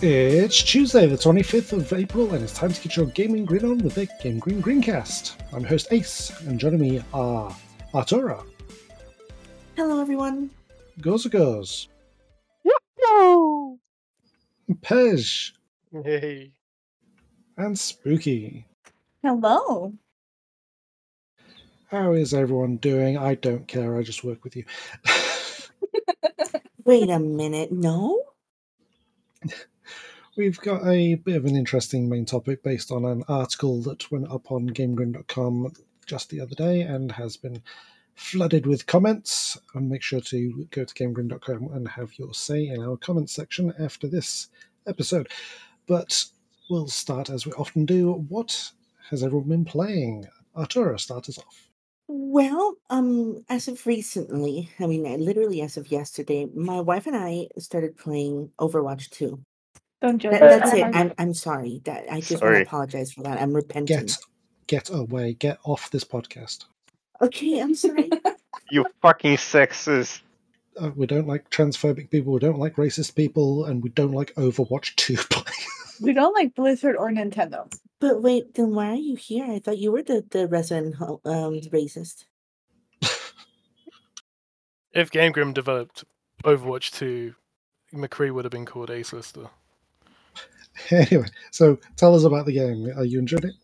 It's 0.00 0.62
Tuesday, 0.62 1.06
the 1.06 1.16
25th 1.16 1.72
of 1.72 1.92
April, 1.92 2.32
and 2.32 2.42
it's 2.44 2.52
time 2.52 2.72
to 2.72 2.80
get 2.80 2.96
your 2.96 3.06
gaming 3.06 3.44
grin 3.44 3.64
on 3.64 3.78
with 3.78 3.94
the 3.96 4.08
Game 4.22 4.38
Green 4.38 4.62
GrinCast. 4.62 5.34
I'm 5.52 5.60
your 5.62 5.70
host 5.70 5.88
Ace, 5.90 6.30
and 6.42 6.58
joining 6.60 6.80
me 6.80 7.02
are 7.12 7.54
Artura, 7.94 8.44
Hello, 9.76 10.00
everyone. 10.00 10.50
Gorzagorz, 11.00 11.88
Yo! 12.64 13.78
Pezh, 14.82 15.52
Hey. 16.04 16.52
and 17.56 17.76
Spooky. 17.78 18.66
Hello. 19.22 19.92
How 21.90 22.12
is 22.12 22.34
everyone 22.34 22.76
doing? 22.76 23.16
I 23.18 23.34
don't 23.34 23.66
care, 23.66 23.96
I 23.96 24.02
just 24.02 24.22
work 24.22 24.44
with 24.44 24.54
you. 24.54 24.64
Wait 26.84 27.10
a 27.10 27.18
minute. 27.18 27.72
No? 27.72 28.22
We've 30.38 30.60
got 30.60 30.86
a 30.86 31.16
bit 31.16 31.34
of 31.34 31.46
an 31.46 31.56
interesting 31.56 32.08
main 32.08 32.24
topic 32.24 32.62
based 32.62 32.92
on 32.92 33.04
an 33.04 33.24
article 33.26 33.82
that 33.82 34.08
went 34.12 34.30
up 34.30 34.52
on 34.52 34.70
GameGrin.com 34.70 35.72
just 36.06 36.30
the 36.30 36.40
other 36.40 36.54
day 36.54 36.82
and 36.82 37.10
has 37.10 37.36
been 37.36 37.60
flooded 38.14 38.64
with 38.64 38.86
comments. 38.86 39.58
And 39.74 39.90
make 39.90 40.00
sure 40.00 40.20
to 40.20 40.68
go 40.70 40.84
to 40.84 40.94
GameGrin.com 40.94 41.70
and 41.72 41.88
have 41.88 42.16
your 42.20 42.34
say 42.34 42.68
in 42.68 42.80
our 42.80 42.96
comments 42.96 43.32
section 43.32 43.74
after 43.80 44.06
this 44.06 44.46
episode. 44.86 45.28
But 45.88 46.26
we'll 46.70 46.86
start 46.86 47.30
as 47.30 47.44
we 47.44 47.50
often 47.54 47.84
do. 47.84 48.12
What 48.28 48.70
has 49.10 49.24
everyone 49.24 49.48
been 49.48 49.64
playing? 49.64 50.28
Artura, 50.56 51.00
start 51.00 51.28
us 51.28 51.38
off. 51.38 51.68
Well, 52.06 52.76
um, 52.90 53.44
as 53.48 53.66
of 53.66 53.84
recently, 53.88 54.70
I 54.78 54.86
mean, 54.86 55.02
literally 55.18 55.62
as 55.62 55.76
of 55.76 55.90
yesterday, 55.90 56.46
my 56.54 56.80
wife 56.80 57.08
and 57.08 57.16
I 57.16 57.48
started 57.58 57.98
playing 57.98 58.52
Overwatch 58.60 59.10
2. 59.10 59.42
Don't 60.00 60.18
judge. 60.18 60.32
That, 60.32 60.60
that's 60.60 60.72
it. 60.74 60.84
I'm, 60.84 61.12
I'm 61.18 61.34
sorry. 61.34 61.80
That 61.84 62.04
I 62.10 62.20
just 62.20 62.42
want 62.42 62.56
to 62.56 62.62
apologize 62.62 63.12
for 63.12 63.22
that. 63.24 63.40
I'm 63.40 63.52
repenting. 63.52 63.96
Get 64.06 64.16
get 64.68 64.90
away, 64.90 65.34
get 65.34 65.58
off 65.64 65.90
this 65.90 66.04
podcast. 66.04 66.66
Okay, 67.20 67.60
I'm 67.60 67.74
sorry. 67.74 68.10
You 68.70 68.84
fucking 69.00 69.36
sexist. 69.36 70.20
Uh, 70.78 70.90
we 70.94 71.06
don't 71.06 71.26
like 71.26 71.48
transphobic 71.48 72.10
people, 72.10 72.34
we 72.34 72.38
don't 72.38 72.58
like 72.58 72.76
racist 72.76 73.14
people, 73.14 73.64
and 73.64 73.82
we 73.82 73.88
don't 73.88 74.12
like 74.12 74.34
Overwatch 74.34 74.94
2 74.96 75.16
players. 75.30 75.98
we 76.02 76.12
don't 76.12 76.34
like 76.34 76.54
Blizzard 76.54 76.94
or 76.96 77.10
Nintendo. 77.10 77.72
but 77.98 78.20
wait, 78.22 78.54
then 78.54 78.74
why 78.74 78.90
are 78.90 78.94
you 78.94 79.16
here? 79.16 79.46
I 79.46 79.58
thought 79.58 79.78
you 79.78 79.90
were 79.90 80.02
the, 80.02 80.22
the 80.28 80.46
resident 80.48 81.00
um, 81.00 81.18
racist. 81.72 82.26
If 84.92 85.10
GameGrin 85.10 85.54
developed 85.54 86.04
Overwatch 86.44 86.90
2, 86.92 87.34
McCree 87.94 88.32
would 88.32 88.44
have 88.44 88.52
been 88.52 88.66
called 88.66 88.90
Ace 88.90 89.12
Lister. 89.12 89.48
anyway, 90.90 91.26
so 91.50 91.78
tell 91.96 92.14
us 92.14 92.24
about 92.24 92.46
the 92.46 92.52
game. 92.52 92.90
Are 92.96 93.04
you 93.04 93.18
enjoyed 93.18 93.44
it? 93.44 93.54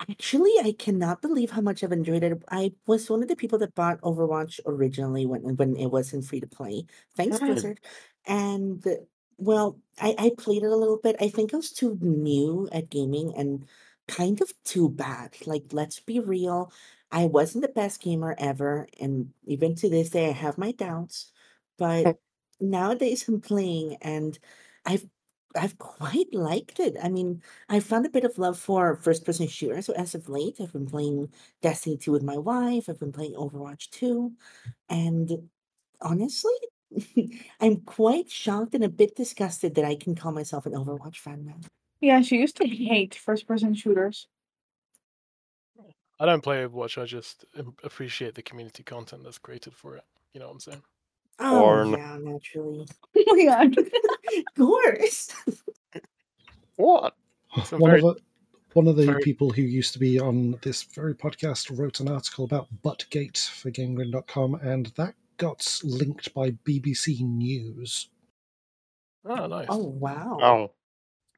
Actually, 0.00 0.52
I 0.62 0.74
cannot 0.78 1.22
believe 1.22 1.50
how 1.50 1.60
much 1.60 1.82
I've 1.82 1.92
enjoyed 1.92 2.22
it. 2.22 2.42
I 2.50 2.72
was 2.86 3.10
one 3.10 3.22
of 3.22 3.28
the 3.28 3.34
people 3.36 3.58
that 3.58 3.74
bought 3.74 4.00
Overwatch 4.02 4.60
originally 4.64 5.26
when 5.26 5.56
when 5.56 5.76
it 5.76 5.86
wasn't 5.86 6.24
free 6.24 6.40
to 6.40 6.46
play. 6.46 6.86
Thanks. 7.16 7.40
Blizzard. 7.40 7.80
And 8.26 8.86
uh, 8.86 8.90
well, 9.38 9.78
I, 10.00 10.14
I 10.18 10.30
played 10.36 10.62
it 10.62 10.70
a 10.70 10.76
little 10.76 10.98
bit. 10.98 11.16
I 11.20 11.28
think 11.28 11.52
I 11.52 11.56
was 11.56 11.72
too 11.72 11.98
new 12.00 12.68
at 12.70 12.90
gaming 12.90 13.34
and 13.36 13.66
kind 14.06 14.40
of 14.40 14.52
too 14.64 14.88
bad. 14.88 15.34
Like, 15.46 15.64
let's 15.72 16.00
be 16.00 16.20
real. 16.20 16.72
I 17.10 17.26
wasn't 17.26 17.62
the 17.62 17.68
best 17.68 18.02
gamer 18.02 18.34
ever, 18.38 18.86
and 19.00 19.30
even 19.44 19.74
to 19.76 19.88
this 19.88 20.10
day, 20.10 20.28
I 20.28 20.32
have 20.32 20.58
my 20.58 20.72
doubts. 20.72 21.32
But 21.78 22.18
nowadays, 22.60 23.26
I'm 23.28 23.40
playing, 23.40 23.96
and 24.02 24.38
I've 24.84 25.06
I've 25.56 25.78
quite 25.78 26.32
liked 26.32 26.78
it. 26.78 26.96
I 27.02 27.08
mean, 27.08 27.42
I 27.68 27.80
found 27.80 28.06
a 28.06 28.10
bit 28.10 28.24
of 28.24 28.38
love 28.38 28.58
for 28.58 28.96
first 28.96 29.24
person 29.24 29.48
shooters. 29.48 29.86
So 29.86 29.94
as 29.94 30.14
of 30.14 30.28
late, 30.28 30.56
I've 30.60 30.72
been 30.72 30.86
playing 30.86 31.32
Destiny 31.62 31.96
2 31.96 32.12
with 32.12 32.22
my 32.22 32.36
wife. 32.36 32.88
I've 32.88 33.00
been 33.00 33.12
playing 33.12 33.34
Overwatch 33.34 33.90
2. 33.90 34.32
And 34.88 35.48
honestly, 36.00 36.52
I'm 37.60 37.80
quite 37.82 38.30
shocked 38.30 38.74
and 38.74 38.84
a 38.84 38.88
bit 38.88 39.16
disgusted 39.16 39.74
that 39.74 39.84
I 39.84 39.96
can 39.96 40.14
call 40.14 40.32
myself 40.32 40.66
an 40.66 40.72
Overwatch 40.72 41.16
fan 41.16 41.46
now. 41.46 41.60
Yeah, 42.00 42.20
she 42.20 42.36
used 42.36 42.56
to 42.56 42.66
hate 42.66 43.14
first 43.14 43.46
person 43.46 43.74
shooters. 43.74 44.28
I 46.20 46.26
don't 46.26 46.42
play 46.42 46.64
Overwatch, 46.64 47.00
I 47.00 47.06
just 47.06 47.44
appreciate 47.84 48.34
the 48.34 48.42
community 48.42 48.82
content 48.82 49.22
that's 49.22 49.38
created 49.38 49.74
for 49.74 49.96
it. 49.96 50.04
You 50.34 50.40
know 50.40 50.46
what 50.46 50.54
I'm 50.54 50.60
saying? 50.60 50.82
Oh, 51.40 51.60
Porn. 51.60 51.90
yeah, 51.92 52.18
naturally. 52.20 52.86
Oh 53.16 53.34
my 53.36 53.44
god. 53.44 53.78
Of 53.78 54.54
course. 54.56 55.32
What? 56.76 57.14
Some 57.64 57.80
one 57.80 57.90
very- 57.90 58.02
of 58.02 58.16
the 58.16 58.22
one 58.74 58.86
of 58.86 58.96
the 58.96 59.06
very- 59.06 59.22
people 59.22 59.50
who 59.50 59.62
used 59.62 59.92
to 59.94 59.98
be 59.98 60.20
on 60.20 60.58
this 60.62 60.82
very 60.82 61.14
podcast 61.14 61.76
wrote 61.76 62.00
an 62.00 62.08
article 62.08 62.44
about 62.44 62.68
Buttgate 62.82 63.38
for 63.38 63.70
GameGrin.com, 63.70 64.56
and 64.56 64.86
that 64.96 65.14
got 65.38 65.78
linked 65.82 66.32
by 66.34 66.50
BBC 66.50 67.20
News. 67.22 68.08
Oh, 69.24 69.46
nice. 69.46 69.66
Oh, 69.68 69.78
wow. 69.78 70.38
Oh. 70.42 70.70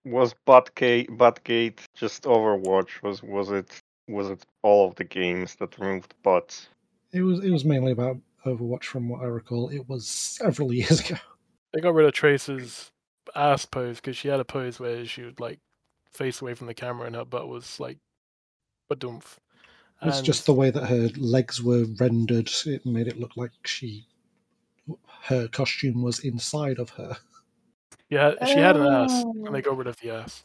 Was 0.04 0.34
Buttgate 0.46 1.16
Buttgate 1.16 1.80
just 1.94 2.24
Overwatch? 2.24 3.02
Was 3.02 3.22
was 3.22 3.50
it 3.50 3.80
was 4.08 4.30
it 4.30 4.44
all 4.62 4.88
of 4.88 4.94
the 4.96 5.04
games 5.04 5.54
that 5.56 5.78
removed 5.78 6.14
butts? 6.22 6.68
It 7.12 7.22
was 7.22 7.44
it 7.44 7.50
was 7.50 7.64
mainly 7.64 7.92
about 7.92 8.16
Overwatch, 8.46 8.84
from 8.84 9.08
what 9.08 9.22
I 9.22 9.26
recall. 9.26 9.68
It 9.68 9.88
was 9.88 10.06
several 10.06 10.72
years 10.72 11.00
ago. 11.00 11.16
They 11.72 11.80
got 11.80 11.94
rid 11.94 12.06
of 12.06 12.12
Tracer's 12.12 12.90
ass 13.34 13.64
pose 13.64 13.96
because 13.96 14.16
she 14.16 14.28
had 14.28 14.40
a 14.40 14.44
pose 14.44 14.80
where 14.80 15.04
she 15.06 15.22
would 15.22 15.38
like 15.40 15.60
face 16.12 16.40
away 16.42 16.54
from 16.54 16.66
the 16.66 16.74
camera 16.74 17.06
and 17.06 17.14
her 17.14 17.24
butt 17.24 17.48
was 17.48 17.78
like 17.78 17.98
badumph. 18.90 19.36
It's 20.02 20.18
And- 20.18 20.26
just 20.26 20.46
the 20.46 20.54
way 20.54 20.70
that 20.70 20.86
her 20.86 21.10
legs 21.16 21.62
were 21.62 21.84
rendered. 22.00 22.50
It 22.66 22.84
made 22.86 23.06
it 23.06 23.18
look 23.20 23.36
like 23.36 23.52
she 23.64 24.06
her 25.24 25.46
costume 25.48 26.02
was 26.02 26.20
inside 26.20 26.78
of 26.78 26.90
her. 26.90 27.16
Yeah, 28.08 28.32
she 28.46 28.58
had 28.58 28.76
an 28.76 28.86
ass, 28.86 29.10
Oh. 29.24 29.32
and 29.46 29.54
they 29.54 29.60
oh. 29.60 29.62
got 29.62 29.76
rid 29.76 29.86
of 29.86 29.96
the 30.00 30.10
ass. 30.10 30.44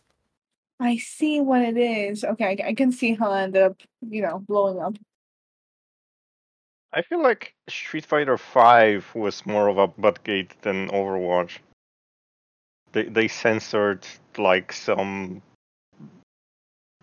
I 0.80 0.98
see 0.98 1.40
what 1.40 1.62
it 1.62 1.78
is. 1.78 2.24
Okay, 2.24 2.58
I, 2.64 2.68
I 2.68 2.74
can 2.74 2.92
see 2.92 3.16
how 3.16 3.34
it 3.34 3.42
ended 3.44 3.64
up, 3.64 3.82
you 4.02 4.22
know, 4.22 4.40
blowing 4.40 4.80
up. 4.80 4.98
I 6.96 7.02
feel 7.02 7.22
like 7.22 7.54
Street 7.68 8.06
Fighter 8.06 8.38
Five 8.38 9.06
was 9.14 9.46
more 9.46 9.68
of 9.68 9.78
a 9.78 9.88
Buttgate 9.88 10.60
than 10.62 10.90
Overwatch. 10.90 11.60
They 12.94 13.04
they 13.04 13.28
censored 13.28 14.08
like 14.38 14.72
some 14.72 15.42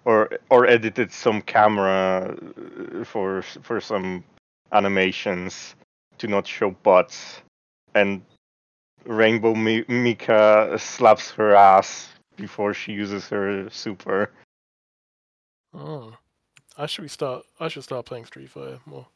or 0.06 0.30
or 0.48 0.66
edited 0.66 1.12
some 1.12 1.42
camera 1.42 2.34
uh, 2.34 3.04
for 3.04 3.42
for 3.42 3.80
some 3.80 4.24
animations 4.72 5.74
to 6.16 6.26
not 6.26 6.46
show 6.46 6.70
butts, 6.70 7.42
and 7.94 8.22
Rainbow 9.04 9.54
Mi- 9.54 9.84
Mika 9.88 10.78
slaps 10.78 11.30
her 11.32 11.54
ass 11.54 12.08
before 12.36 12.72
she 12.72 12.92
uses 12.92 13.28
her 13.28 13.68
super. 13.68 14.30
Oh. 15.74 16.14
I 16.78 16.86
should 16.86 17.10
start. 17.10 17.44
I 17.60 17.68
should 17.68 17.84
start 17.84 18.06
playing 18.06 18.24
Street 18.24 18.48
Fighter 18.48 18.80
more. 18.86 19.06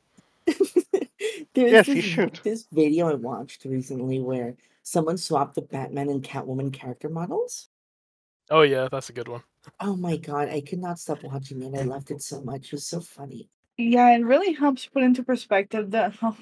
There's 1.54 1.72
Yes, 1.72 1.94
you 1.94 2.02
this, 2.02 2.04
should. 2.04 2.40
this 2.42 2.66
video 2.72 3.08
I 3.10 3.14
watched 3.14 3.64
recently 3.64 4.20
where 4.20 4.56
someone 4.82 5.18
swapped 5.18 5.54
the 5.54 5.62
Batman 5.62 6.08
and 6.10 6.22
Catwoman 6.22 6.72
character 6.72 7.08
models. 7.08 7.68
Oh 8.50 8.62
yeah, 8.62 8.88
that's 8.90 9.08
a 9.10 9.12
good 9.12 9.28
one. 9.28 9.42
Oh 9.80 9.96
my 9.96 10.16
god, 10.16 10.48
I 10.48 10.60
could 10.60 10.78
not 10.80 10.98
stop 10.98 11.22
watching 11.24 11.62
it. 11.62 11.78
I 11.78 11.82
loved 11.82 12.10
it 12.10 12.22
so 12.22 12.40
much. 12.42 12.66
It 12.66 12.72
was 12.72 12.86
so 12.86 13.00
funny. 13.00 13.48
Yeah, 13.78 14.14
it 14.16 14.24
really 14.24 14.52
helps 14.54 14.86
put 14.86 15.02
into 15.02 15.22
perspective 15.22 15.90
the 15.90 16.10
how, 16.10 16.36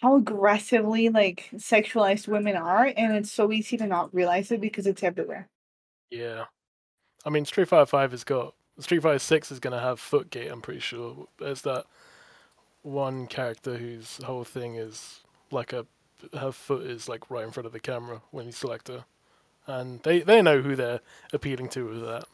how 0.00 0.16
aggressively 0.16 1.08
like 1.08 1.48
sexualized 1.54 2.28
women 2.28 2.56
are, 2.56 2.86
and 2.96 3.16
it's 3.16 3.32
so 3.32 3.52
easy 3.52 3.76
to 3.78 3.86
not 3.86 4.14
realize 4.14 4.50
it 4.52 4.60
because 4.60 4.86
it's 4.86 5.02
everywhere. 5.02 5.48
Yeah, 6.10 6.44
I 7.24 7.30
mean 7.30 7.44
Street 7.44 7.68
Fighter 7.68 7.86
Five 7.86 8.12
has 8.12 8.24
got 8.24 8.54
Street 8.80 9.02
Fighter 9.02 9.18
Six 9.18 9.52
is 9.52 9.60
gonna 9.60 9.80
have 9.80 10.00
Footgate. 10.00 10.50
I'm 10.50 10.62
pretty 10.62 10.80
sure. 10.80 11.28
There's 11.38 11.62
that 11.62 11.86
one 12.82 13.26
character 13.26 13.76
whose 13.76 14.18
whole 14.24 14.44
thing 14.44 14.74
is 14.74 15.20
like 15.50 15.72
a 15.72 15.86
her 16.38 16.52
foot 16.52 16.86
is 16.86 17.08
like 17.08 17.30
right 17.30 17.44
in 17.44 17.50
front 17.50 17.66
of 17.66 17.72
the 17.72 17.80
camera 17.80 18.22
when 18.30 18.46
you 18.46 18.52
select 18.52 18.88
her, 18.88 19.04
and 19.66 20.02
they 20.02 20.20
they 20.20 20.42
know 20.42 20.60
who 20.60 20.76
they're 20.76 21.00
appealing 21.32 21.68
to 21.70 21.86
with 21.86 22.04
that. 22.04 22.24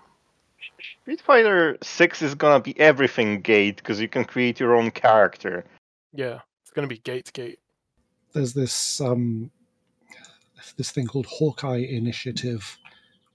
Street 1.02 1.20
Fighter 1.20 1.78
Six 1.82 2.22
is 2.22 2.34
gonna 2.34 2.60
be 2.60 2.78
everything 2.78 3.40
gate 3.40 3.76
because 3.76 4.00
you 4.00 4.08
can 4.08 4.24
create 4.24 4.60
your 4.60 4.76
own 4.76 4.90
character. 4.90 5.64
Yeah, 6.12 6.40
it's 6.62 6.70
gonna 6.70 6.86
be 6.86 6.98
Gate 6.98 7.32
Gate. 7.32 7.58
There's 8.32 8.54
this 8.54 9.00
um 9.00 9.50
this 10.76 10.90
thing 10.90 11.06
called 11.06 11.26
Hawkeye 11.26 11.86
Initiative, 11.88 12.78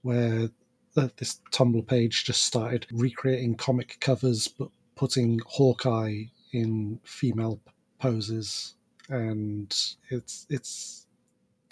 where 0.02 0.48
uh, 0.96 1.08
this 1.16 1.40
Tumblr 1.50 1.86
page 1.86 2.24
just 2.24 2.42
started 2.42 2.86
recreating 2.92 3.56
comic 3.56 3.98
covers, 4.00 4.48
but 4.48 4.68
putting 4.94 5.40
Hawkeye 5.46 6.24
in 6.54 6.98
female 7.04 7.60
poses, 7.98 8.76
and 9.08 9.74
it's 10.10 10.46
it's 10.50 11.06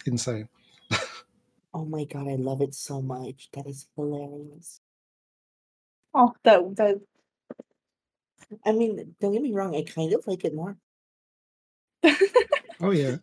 insane. 0.07 0.49
Oh 1.75 1.87
my 1.87 2.05
god, 2.05 2.29
I 2.29 2.35
love 2.35 2.61
it 2.61 2.75
so 2.75 3.01
much. 3.01 3.49
That 3.53 3.67
is 3.67 3.89
hilarious. 3.97 4.79
Oh, 6.13 6.35
that 6.45 6.61
that 6.77 7.01
I 8.67 8.73
mean, 8.73 9.15
don't 9.19 9.33
get 9.33 9.41
me 9.41 9.53
wrong, 9.53 9.75
I 9.75 9.83
kind 9.83 10.13
of 10.13 10.27
like 10.27 10.45
it 10.45 10.55
more. 10.55 10.77
Oh 12.81 12.91
yeah. 12.91 13.17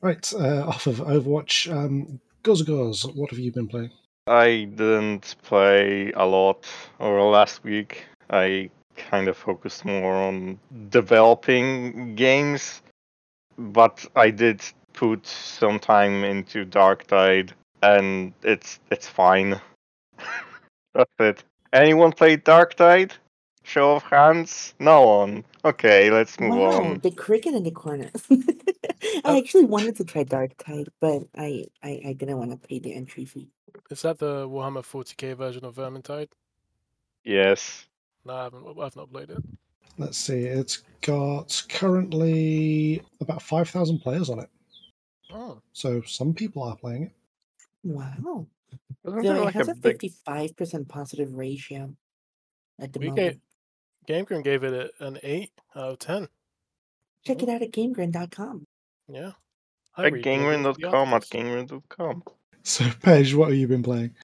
Right, 0.00 0.32
uh, 0.34 0.66
off 0.66 0.86
of 0.86 0.98
Overwatch, 0.98 1.70
um, 1.70 2.20
Goes 2.42 2.62
Goes, 2.62 3.04
what 3.14 3.30
have 3.30 3.38
you 3.38 3.52
been 3.52 3.68
playing? 3.68 3.90
I 4.28 4.68
didn't 4.74 5.36
play 5.42 6.12
a 6.12 6.24
lot 6.24 6.64
over 7.00 7.20
last 7.22 7.64
week. 7.64 8.06
I 8.30 8.70
kind 8.96 9.28
of 9.28 9.36
focused 9.36 9.84
more 9.84 10.14
on 10.14 10.58
developing 10.88 12.14
games, 12.14 12.82
but 13.58 14.04
I 14.16 14.30
did 14.30 14.62
put 14.92 15.26
some 15.26 15.78
time 15.78 16.24
into 16.24 16.64
Darktide, 16.64 17.50
and 17.82 18.32
it's 18.42 18.80
it's 18.90 19.08
fine. 19.08 19.60
That's 20.94 21.12
it. 21.20 21.44
Anyone 21.72 22.12
played 22.12 22.44
Darktide? 22.44 23.12
Show 23.62 23.96
of 23.96 24.04
hands? 24.04 24.74
No 24.78 25.02
one. 25.02 25.44
Okay, 25.64 26.10
let's 26.10 26.38
move 26.38 26.54
Wow, 26.54 26.82
on. 26.82 27.00
the 27.00 27.10
cricket 27.10 27.54
in 27.54 27.64
the 27.64 27.72
corner. 27.72 28.10
I 28.30 29.34
uh, 29.34 29.38
actually 29.38 29.64
wanted 29.64 29.96
to 29.96 30.04
try 30.04 30.22
Darktide, 30.22 30.88
but 31.00 31.24
I, 31.36 31.64
I, 31.82 32.00
I 32.06 32.12
didn't 32.12 32.38
want 32.38 32.52
to 32.52 32.68
pay 32.68 32.78
the 32.78 32.94
entry 32.94 33.24
fee. 33.24 33.48
Is 33.90 34.02
that 34.02 34.18
the 34.18 34.48
Warhammer 34.48 34.84
40k 34.84 35.36
version 35.36 35.64
of 35.64 35.74
Vermintide? 35.74 36.28
Yes. 37.24 37.86
No, 38.26 38.34
I 38.34 38.42
haven't. 38.44 38.66
I've 38.80 38.96
not 38.96 39.10
played 39.12 39.30
it. 39.30 39.38
Let's 39.98 40.18
see, 40.18 40.44
it's 40.44 40.82
got 41.00 41.64
currently 41.70 43.00
about 43.20 43.40
5,000 43.40 43.98
players 44.00 44.28
on 44.28 44.40
it. 44.40 44.50
Oh, 45.32 45.60
So 45.72 46.02
some 46.02 46.34
people 46.34 46.62
are 46.62 46.76
playing 46.76 47.04
it. 47.04 47.12
Wow. 47.82 48.46
Isn't 49.06 49.22
Though 49.22 49.34
it 49.36 49.44
like 49.44 49.54
has 49.54 49.68
a 49.68 49.72
a 49.72 49.74
big 49.74 49.98
55% 50.26 50.88
positive 50.88 51.34
ratio 51.34 51.94
at 52.80 52.92
the 52.92 52.98
we 52.98 53.08
moment. 53.08 53.40
gave 54.06 54.26
GameGrin 54.26 54.44
gave 54.44 54.64
it 54.64 54.72
a- 55.00 55.04
an 55.06 55.18
eight 55.22 55.50
out 55.74 55.92
of 55.92 55.98
ten. 55.98 56.28
Check 57.24 57.42
it 57.42 57.48
out 57.48 57.62
at 57.62 57.70
GameGrin.com. 57.72 58.66
Yeah. 59.08 59.32
I 59.96 60.06
at 60.06 60.12
read 60.12 60.24
the 60.24 60.30
reviews 60.38 60.66
of 60.66 60.76
the 60.76 60.82
GameGrin.com 60.82 61.08
at 61.08 61.12
articles. 61.14 61.42
GameGrin.com? 61.42 62.22
So, 62.64 62.84
Paige, 63.02 63.34
what 63.34 63.48
have 63.50 63.56
you 63.58 63.68
been 63.68 63.82
playing? 63.82 64.14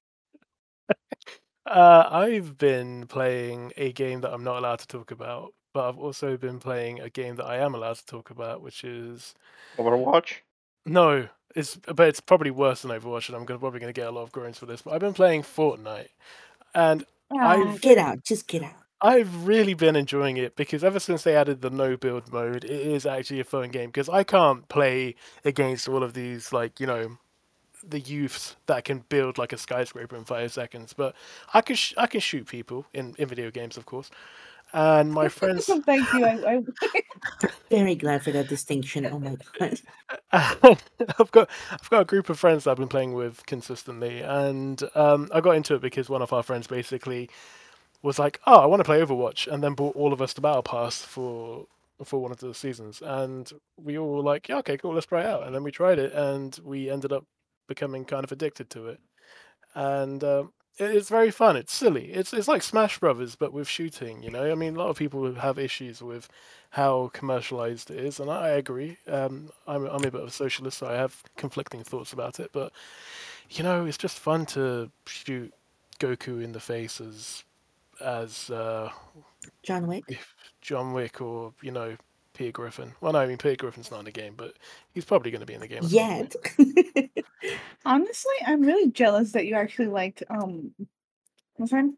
Uh, 1.73 2.07
I've 2.11 2.55
been 2.59 3.07
playing 3.07 3.73
a 3.77 3.91
game 3.91 4.21
that 4.21 4.31
I'm 4.31 4.43
not 4.43 4.57
allowed 4.57 4.77
to 4.79 4.87
talk 4.87 5.09
about, 5.09 5.53
but 5.73 5.89
I've 5.89 5.97
also 5.97 6.37
been 6.37 6.59
playing 6.59 6.99
a 6.99 7.09
game 7.09 7.35
that 7.37 7.45
I 7.45 7.57
am 7.57 7.73
allowed 7.73 7.95
to 7.95 8.05
talk 8.05 8.29
about, 8.29 8.61
which 8.61 8.83
is 8.83 9.33
Overwatch? 9.77 10.35
no, 10.85 11.27
it's 11.55 11.77
but 11.77 12.07
it's 12.07 12.19
probably 12.19 12.51
worse 12.51 12.83
than 12.83 12.91
Overwatch, 12.91 13.27
and 13.27 13.35
I'm 13.35 13.45
gonna, 13.45 13.59
probably 13.59 13.79
going 13.79 13.91
to 13.91 13.99
get 13.99 14.07
a 14.07 14.11
lot 14.11 14.21
of 14.21 14.31
groans 14.31 14.59
for 14.59 14.67
this. 14.67 14.83
But 14.83 14.93
I've 14.93 14.99
been 14.99 15.15
playing 15.15 15.41
Fortnite, 15.41 16.09
and 16.75 17.05
I've 17.35 17.81
Get 17.81 17.97
out. 17.97 18.23
Just 18.23 18.47
get 18.47 18.61
out. 18.61 18.75
I've 19.01 19.47
really 19.47 19.73
been 19.73 19.95
enjoying 19.95 20.37
it 20.37 20.55
because 20.55 20.83
ever 20.83 20.99
since 20.99 21.23
they 21.23 21.35
added 21.35 21.61
the 21.61 21.71
no 21.71 21.97
build 21.97 22.31
mode, 22.31 22.63
it 22.65 22.71
is 22.71 23.07
actually 23.07 23.39
a 23.39 23.43
fun 23.43 23.69
game 23.69 23.89
because 23.89 24.09
I 24.09 24.23
can't 24.23 24.69
play 24.69 25.15
against 25.43 25.89
all 25.89 26.03
of 26.03 26.13
these 26.13 26.53
like 26.53 26.79
you 26.79 26.85
know 26.85 27.17
the 27.87 27.99
youths 27.99 28.55
that 28.67 28.85
can 28.85 29.03
build 29.09 29.37
like 29.37 29.53
a 29.53 29.57
skyscraper 29.57 30.15
in 30.15 30.25
five 30.25 30.51
seconds, 30.53 30.93
but 30.93 31.15
I 31.53 31.61
can 31.61 31.75
sh- 31.75 31.93
I 31.97 32.07
can 32.07 32.19
shoot 32.19 32.47
people 32.47 32.85
in, 32.93 33.15
in 33.17 33.27
video 33.27 33.51
games, 33.51 33.77
of 33.77 33.85
course. 33.85 34.09
And 34.73 35.11
my 35.11 35.27
friends, 35.29 35.65
Thank 35.65 36.11
you. 36.13 36.25
I, 36.25 36.55
I 36.55 36.63
Very 37.69 37.95
glad 37.95 38.23
for 38.23 38.31
that 38.31 38.47
distinction. 38.47 39.05
Oh 39.05 39.19
my 39.19 39.37
god. 39.59 39.79
I've 41.19 41.31
got 41.31 41.49
I've 41.71 41.89
got 41.89 42.01
a 42.01 42.05
group 42.05 42.29
of 42.29 42.39
friends 42.39 42.63
that 42.63 42.71
I've 42.71 42.77
been 42.77 42.87
playing 42.87 43.13
with 43.13 43.45
consistently, 43.45 44.21
and 44.21 44.81
um, 44.95 45.29
I 45.33 45.41
got 45.41 45.55
into 45.55 45.75
it 45.75 45.81
because 45.81 46.09
one 46.09 46.21
of 46.21 46.33
our 46.33 46.43
friends 46.43 46.67
basically 46.67 47.29
was 48.01 48.19
like, 48.19 48.39
"Oh, 48.45 48.59
I 48.59 48.65
want 48.65 48.79
to 48.79 48.83
play 48.83 48.99
Overwatch," 49.01 49.47
and 49.47 49.63
then 49.63 49.73
brought 49.73 49.95
all 49.95 50.13
of 50.13 50.21
us 50.21 50.33
to 50.35 50.41
Battle 50.41 50.63
Pass 50.63 51.01
for 51.01 51.65
for 52.03 52.21
one 52.21 52.31
of 52.31 52.39
the 52.39 52.53
seasons, 52.53 53.01
and 53.01 53.51
we 53.77 53.97
all 53.97 54.15
were 54.15 54.23
like, 54.23 54.49
"Yeah, 54.49 54.57
okay, 54.57 54.77
cool, 54.77 54.93
let's 54.93 55.05
try 55.05 55.21
it 55.21 55.27
out." 55.27 55.43
And 55.43 55.55
then 55.55 55.63
we 55.63 55.71
tried 55.71 55.99
it, 55.99 56.13
and 56.13 56.59
we 56.63 56.89
ended 56.89 57.11
up 57.11 57.25
becoming 57.67 58.05
kind 58.05 58.23
of 58.23 58.31
addicted 58.31 58.69
to 58.71 58.87
it, 58.87 58.99
and 59.75 60.23
it, 60.77 60.95
it's 60.95 61.09
very 61.09 61.31
fun. 61.31 61.55
It's 61.55 61.73
silly. 61.73 62.11
It's 62.11 62.33
it's 62.33 62.47
like 62.47 62.63
Smash 62.63 62.99
Brothers, 62.99 63.35
but 63.35 63.53
with 63.53 63.67
shooting. 63.67 64.23
You 64.23 64.31
know, 64.31 64.51
I 64.51 64.55
mean, 64.55 64.75
a 64.75 64.79
lot 64.79 64.89
of 64.89 64.97
people 64.97 65.33
have 65.35 65.59
issues 65.59 66.01
with 66.01 66.29
how 66.71 67.11
commercialized 67.13 67.91
it 67.91 67.97
is, 67.97 68.19
and 68.19 68.29
I 68.29 68.49
agree. 68.49 68.97
Um, 69.07 69.51
I'm 69.67 69.85
I'm 69.85 70.03
a 70.03 70.11
bit 70.11 70.21
of 70.21 70.27
a 70.27 70.31
socialist, 70.31 70.79
so 70.79 70.87
I 70.87 70.93
have 70.93 71.23
conflicting 71.37 71.83
thoughts 71.83 72.13
about 72.13 72.39
it. 72.39 72.51
But 72.51 72.71
you 73.49 73.63
know, 73.63 73.85
it's 73.85 73.97
just 73.97 74.19
fun 74.19 74.45
to 74.47 74.89
shoot 75.05 75.53
Goku 75.99 76.43
in 76.43 76.51
the 76.51 76.59
face 76.59 76.99
as 76.99 77.43
as 78.01 78.49
uh, 78.49 78.89
John 79.61 79.87
Wick. 79.87 80.19
John 80.61 80.93
Wick 80.93 81.21
or 81.21 81.53
you 81.61 81.71
know 81.71 81.95
Peter 82.33 82.51
Griffin. 82.51 82.93
Well, 83.01 83.13
no, 83.13 83.19
I 83.19 83.27
mean 83.27 83.37
Peter 83.37 83.55
Griffin's 83.55 83.91
not 83.91 83.99
in 83.99 84.05
the 84.05 84.11
game, 84.11 84.33
but 84.35 84.53
he's 84.93 85.05
probably 85.05 85.31
going 85.31 85.41
to 85.41 85.45
be 85.45 85.53
in 85.53 85.61
the 85.61 85.67
game. 85.67 85.83
at. 85.83 85.91
Yet. 85.91 86.35
honestly, 87.85 88.33
I'm 88.45 88.61
really 88.61 88.91
jealous 88.91 89.31
that 89.33 89.45
you 89.45 89.55
actually 89.55 89.87
liked 89.87 90.23
um, 90.29 90.73
what's 91.57 91.71
her 91.71 91.81
name? 91.81 91.97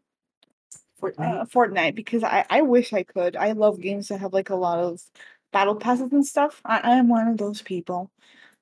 Fortnite. 1.00 1.40
Uh, 1.40 1.44
Fortnite 1.44 1.94
because 1.94 2.22
I 2.22 2.44
I 2.48 2.62
wish 2.62 2.92
I 2.92 3.02
could. 3.02 3.36
I 3.36 3.52
love 3.52 3.80
games 3.80 4.08
that 4.08 4.20
have 4.20 4.32
like 4.32 4.50
a 4.50 4.56
lot 4.56 4.78
of 4.78 5.02
battle 5.52 5.76
passes 5.76 6.12
and 6.12 6.26
stuff. 6.26 6.60
I 6.64 6.78
I 6.78 6.96
am 6.96 7.08
one 7.08 7.28
of 7.28 7.38
those 7.38 7.62
people, 7.62 8.10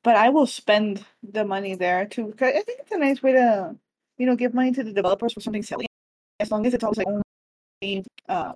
but 0.03 0.17
I 0.17 0.31
will 0.31 0.47
spend 0.47 1.05
the 1.23 1.45
money 1.45 1.75
there 1.75 2.07
too. 2.07 2.35
Cause 2.37 2.53
I 2.55 2.63
think 2.63 2.81
it's 2.81 2.93
a 2.93 2.99
nice 2.99 3.23
way 3.23 3.33
to, 3.33 3.77
you 4.19 4.27
know, 4.27 4.37
give 4.37 4.55
money 4.55 4.73
to 4.73 4.85
the 4.85 4.93
developers 4.93 5.33
for 5.33 5.41
something 5.41 5.63
silly, 5.63 5.87
as 6.41 6.51
long 6.51 6.67
as 6.67 6.75
it's 6.75 6.85
always 6.85 6.99
like 6.99 7.07
only 7.07 8.05
uh, 8.29 8.53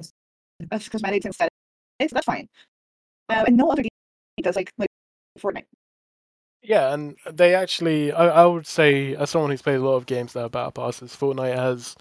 cosmetics 0.70 1.24
and 1.24 1.32
aesthetics. 1.32 2.12
That's 2.12 2.26
fine. 2.26 2.48
Uh, 3.28 3.44
and 3.46 3.56
no 3.56 3.70
other 3.70 3.82
game 3.82 3.90
does 4.42 4.56
like 4.56 4.72
like 4.78 4.88
Fortnite. 5.38 5.66
Yeah, 6.62 6.92
and 6.92 7.16
they 7.30 7.54
actually, 7.54 8.12
I, 8.12 8.42
I 8.42 8.46
would 8.46 8.66
say, 8.66 9.14
as 9.14 9.30
someone 9.30 9.50
who's 9.50 9.62
played 9.62 9.76
a 9.76 9.84
lot 9.84 9.94
of 9.94 10.06
games 10.06 10.32
that 10.32 10.42
are 10.42 10.48
battle 10.48 10.72
passes, 10.72 11.14
Fortnite 11.14 11.56
has 11.56 11.96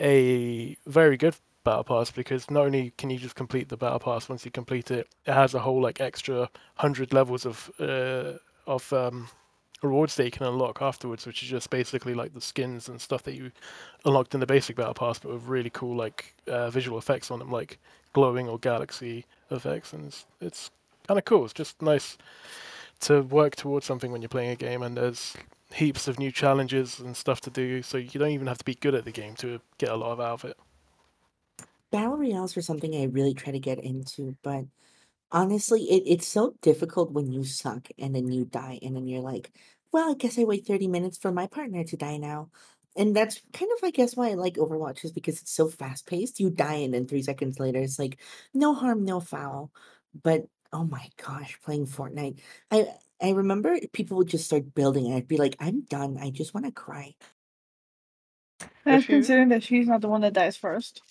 a 0.00 0.76
very 0.86 1.16
good 1.16 1.36
battle 1.64 1.84
pass 1.84 2.10
because 2.10 2.50
not 2.50 2.66
only 2.66 2.92
can 2.98 3.08
you 3.10 3.18
just 3.18 3.36
complete 3.36 3.68
the 3.68 3.76
battle 3.76 3.98
pass 3.98 4.28
once 4.28 4.44
you 4.44 4.50
complete 4.50 4.90
it, 4.90 5.08
it 5.26 5.32
has 5.32 5.54
a 5.54 5.60
whole 5.60 5.80
like 5.80 6.00
extra 6.00 6.50
hundred 6.74 7.12
levels 7.12 7.46
of 7.46 7.70
uh, 7.78 8.32
of 8.66 8.92
um, 8.92 9.28
rewards 9.82 10.16
that 10.16 10.24
you 10.24 10.30
can 10.30 10.46
unlock 10.46 10.82
afterwards, 10.82 11.26
which 11.26 11.42
is 11.42 11.48
just 11.48 11.70
basically 11.70 12.14
like 12.14 12.34
the 12.34 12.40
skins 12.40 12.88
and 12.88 13.00
stuff 13.00 13.22
that 13.22 13.34
you 13.34 13.50
unlocked 14.04 14.34
in 14.34 14.40
the 14.40 14.46
basic 14.46 14.76
battle 14.76 14.94
pass, 14.94 15.18
but 15.18 15.32
with 15.32 15.44
really 15.44 15.70
cool 15.70 15.96
like 15.96 16.34
uh, 16.48 16.70
visual 16.70 16.98
effects 16.98 17.30
on 17.30 17.38
them, 17.38 17.50
like 17.50 17.78
glowing 18.12 18.48
or 18.48 18.58
galaxy 18.58 19.24
effects, 19.50 19.92
and 19.92 20.06
it's, 20.06 20.26
it's 20.40 20.70
kind 21.06 21.18
of 21.18 21.24
cool. 21.24 21.44
It's 21.44 21.54
just 21.54 21.80
nice 21.82 22.16
to 23.00 23.22
work 23.22 23.56
towards 23.56 23.86
something 23.86 24.10
when 24.12 24.22
you're 24.22 24.28
playing 24.28 24.50
a 24.50 24.56
game, 24.56 24.82
and 24.82 24.96
there's 24.96 25.36
heaps 25.72 26.08
of 26.08 26.18
new 26.18 26.30
challenges 26.30 27.00
and 27.00 27.16
stuff 27.16 27.40
to 27.42 27.50
do, 27.50 27.82
so 27.82 27.98
you 27.98 28.18
don't 28.20 28.30
even 28.30 28.46
have 28.46 28.58
to 28.58 28.64
be 28.64 28.74
good 28.74 28.94
at 28.94 29.04
the 29.04 29.12
game 29.12 29.34
to 29.36 29.60
get 29.78 29.88
a 29.88 29.96
lot 29.96 30.12
of 30.12 30.20
out 30.20 30.44
of 30.44 30.44
it. 30.44 30.56
Battle 31.90 32.16
Royales 32.16 32.56
are 32.56 32.62
something 32.62 32.94
I 32.94 33.04
really 33.04 33.34
try 33.34 33.52
to 33.52 33.58
get 33.58 33.78
into, 33.78 34.36
but 34.42 34.64
honestly, 35.30 35.82
it, 35.84 36.02
it's 36.06 36.26
so 36.26 36.54
difficult 36.62 37.12
when 37.12 37.32
you 37.32 37.44
suck 37.44 37.88
and 37.98 38.14
then 38.14 38.30
you 38.30 38.44
die, 38.44 38.78
and 38.82 38.96
then 38.96 39.06
you're 39.06 39.20
like, 39.20 39.52
well, 39.92 40.10
I 40.10 40.14
guess 40.14 40.38
I 40.38 40.44
wait 40.44 40.66
30 40.66 40.88
minutes 40.88 41.18
for 41.18 41.30
my 41.30 41.46
partner 41.46 41.84
to 41.84 41.96
die 41.96 42.16
now. 42.16 42.50
And 42.96 43.14
that's 43.16 43.40
kind 43.52 43.70
of, 43.76 43.82
I 43.84 43.90
guess, 43.90 44.16
why 44.16 44.30
I 44.30 44.34
like 44.34 44.54
Overwatch 44.54 45.04
is 45.04 45.12
because 45.12 45.40
it's 45.40 45.50
so 45.52 45.68
fast 45.68 46.06
paced. 46.06 46.40
You 46.40 46.50
die, 46.50 46.74
and 46.76 46.94
then 46.94 47.06
three 47.06 47.22
seconds 47.22 47.58
later, 47.58 47.80
it's 47.80 47.98
like, 47.98 48.18
no 48.52 48.74
harm, 48.74 49.04
no 49.04 49.20
foul. 49.20 49.72
But 50.22 50.46
oh 50.72 50.84
my 50.84 51.08
gosh, 51.24 51.58
playing 51.64 51.86
Fortnite, 51.86 52.38
I 52.70 52.88
I 53.22 53.30
remember 53.30 53.78
people 53.92 54.16
would 54.18 54.28
just 54.28 54.46
start 54.46 54.74
building, 54.74 55.06
and 55.06 55.14
I'd 55.14 55.28
be 55.28 55.38
like, 55.38 55.56
I'm 55.60 55.82
done. 55.82 56.18
I 56.20 56.30
just 56.30 56.54
want 56.54 56.66
to 56.66 56.72
cry. 56.72 57.14
That's 58.84 59.04
If 59.04 59.08
you- 59.08 59.16
considering 59.16 59.48
that 59.50 59.62
she's 59.62 59.86
not 59.88 60.00
the 60.00 60.08
one 60.08 60.20
that 60.22 60.32
dies 60.34 60.56
first. 60.56 61.02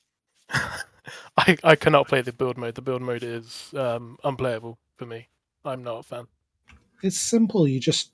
I, 1.38 1.58
I 1.64 1.76
cannot 1.76 2.08
play 2.08 2.22
the 2.22 2.32
build 2.32 2.58
mode. 2.58 2.76
The 2.76 2.82
build 2.82 3.02
mode 3.02 3.24
is 3.24 3.74
um, 3.76 4.18
unplayable 4.24 4.78
for 4.96 5.06
me. 5.06 5.28
I'm 5.66 5.84
not 5.84 6.00
a 6.00 6.04
fan. 6.04 6.28
It's 7.02 7.20
simple. 7.20 7.68
You 7.68 7.80
just 7.80 8.12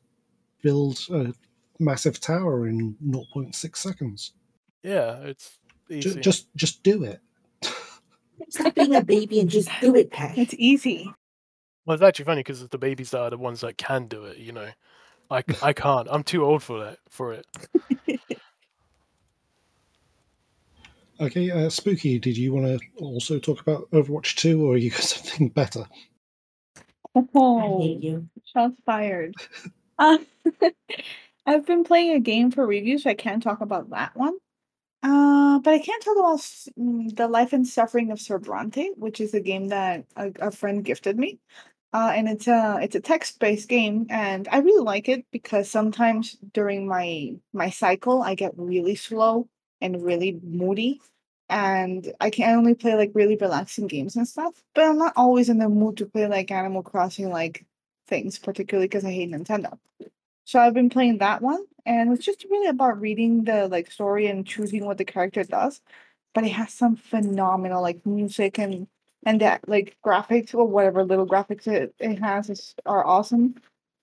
build 0.64 1.00
a 1.12 1.34
massive 1.80 2.20
tower 2.20 2.68
in 2.68 2.96
0.6 3.08 3.76
seconds. 3.78 4.34
Yeah, 4.84 5.18
it's 5.20 5.58
easy. 5.90 6.20
just, 6.20 6.48
just 6.56 6.84
do 6.84 7.04
it. 7.04 7.20
it's 8.40 8.60
like 8.60 8.76
being 8.76 8.96
a 8.96 9.04
baby 9.04 9.40
and 9.40 9.50
just 9.50 9.70
do 9.82 9.96
it, 9.96 10.12
Pat. 10.12 10.38
It's 10.38 10.54
easy. 10.58 11.12
Well, 11.86 11.96
it's 11.96 12.04
actually 12.04 12.26
funny 12.26 12.40
because 12.42 12.68
the 12.68 12.78
babies 12.78 13.14
are 13.14 13.30
the 13.30 13.38
ones 13.38 13.62
that 13.62 13.78
can 13.78 14.08
do 14.08 14.26
it. 14.26 14.38
You 14.38 14.52
know, 14.52 14.68
I, 15.32 15.44
I 15.62 15.74
can't. 15.74 16.08
I'm 16.12 16.24
too 16.24 16.44
old 16.46 16.64
for 16.64 16.84
that. 16.86 17.00
For 17.10 17.34
it. 17.34 17.46
Okay, 21.22 21.52
uh, 21.52 21.70
Spooky, 21.70 22.18
did 22.18 22.38
you 22.38 22.54
want 22.54 22.80
to 22.80 23.04
also 23.04 23.40
talk 23.40 23.60
about 23.60 23.92
Overwatch 23.92 24.36
2 24.36 24.66
or 24.66 24.78
you 24.78 24.90
got 24.90 25.02
something 25.02 25.50
better? 25.50 25.84
I 27.16 27.22
Oh, 27.36 27.82
hate 27.82 28.02
you. 28.02 28.30
shots 28.46 28.76
fired. 28.86 29.34
Uh, 29.98 30.20
I've 31.50 31.66
been 31.66 31.84
playing 31.84 32.12
a 32.12 32.20
game 32.20 32.52
for 32.52 32.64
review, 32.68 33.00
so 33.00 33.10
I 33.10 33.16
can't 33.16 33.42
talk 33.42 33.62
about 33.62 33.90
that 33.90 34.16
one. 34.16 34.36
Uh, 35.02 35.58
but 35.58 35.74
I 35.74 35.80
can't 35.80 36.04
talk 36.04 36.16
about 36.16 36.40
mm, 36.78 37.16
the 37.16 37.28
life 37.28 37.54
and 37.54 37.68
suffering 37.68 38.12
of 38.12 38.22
Sir 38.22 38.38
Brante, 38.38 38.90
which 38.98 39.20
is 39.20 39.34
a 39.34 39.40
game 39.40 39.70
that 39.70 40.06
a, 40.16 40.32
a 40.42 40.52
friend 40.52 40.86
gifted 40.86 41.18
me. 41.18 41.40
Uh, 41.92 42.12
and 42.16 42.30
it's 42.30 42.48
a 42.48 42.78
it's 42.84 42.96
a 42.96 43.00
text-based 43.02 43.68
game, 43.68 44.06
and 44.12 44.48
I 44.52 44.60
really 44.60 44.84
like 44.84 45.10
it 45.10 45.26
because 45.32 45.72
sometimes 45.72 46.38
during 46.54 46.88
my 46.88 47.34
my 47.52 47.72
cycle, 47.72 48.22
I 48.22 48.36
get 48.36 48.54
really 48.56 48.94
slow 48.94 49.50
and 49.82 50.04
really 50.04 50.40
moody, 50.44 51.02
and 51.50 52.14
I 52.20 52.30
can 52.30 52.48
I 52.48 52.54
only 52.54 52.76
play 52.76 52.94
like 52.94 53.12
really 53.16 53.38
relaxing 53.38 53.88
games 53.88 54.16
and 54.16 54.28
stuff. 54.28 54.64
But 54.76 54.84
I'm 54.86 55.00
not 55.00 55.14
always 55.16 55.50
in 55.50 55.58
the 55.58 55.68
mood 55.68 55.98
to 55.98 56.06
play 56.06 56.28
like 56.28 56.52
Animal 56.52 56.84
Crossing 56.84 57.32
like 57.32 57.66
things, 58.08 58.38
particularly 58.38 58.88
because 58.88 59.06
I 59.06 59.12
hate 59.12 59.32
Nintendo. 59.32 59.80
So 60.50 60.60
I've 60.60 60.74
been 60.74 60.90
playing 60.90 61.20
that 61.20 61.44
one, 61.44 61.64
and 61.86 62.12
it's 62.12 62.26
just 62.26 62.44
really 62.50 62.70
about 62.70 63.00
reading 63.00 63.44
the 63.44 63.68
like 63.68 63.92
story 63.92 64.26
and 64.26 64.48
choosing 64.48 64.84
what 64.84 64.98
the 64.98 65.06
character 65.06 65.44
does. 65.44 65.80
But 66.34 66.44
it 66.44 66.54
has 66.54 66.74
some 66.74 66.96
phenomenal 66.96 67.84
like 67.84 68.04
music 68.04 68.58
and 68.58 68.88
and 69.28 69.42
that 69.42 69.70
like 69.70 69.96
graphics 70.04 70.56
or 70.56 70.66
whatever 70.66 71.04
little 71.06 71.28
graphics 71.28 71.68
it, 71.68 71.94
it 72.00 72.18
has 72.18 72.50
is 72.50 72.74
are 72.88 73.06
awesome. 73.06 73.56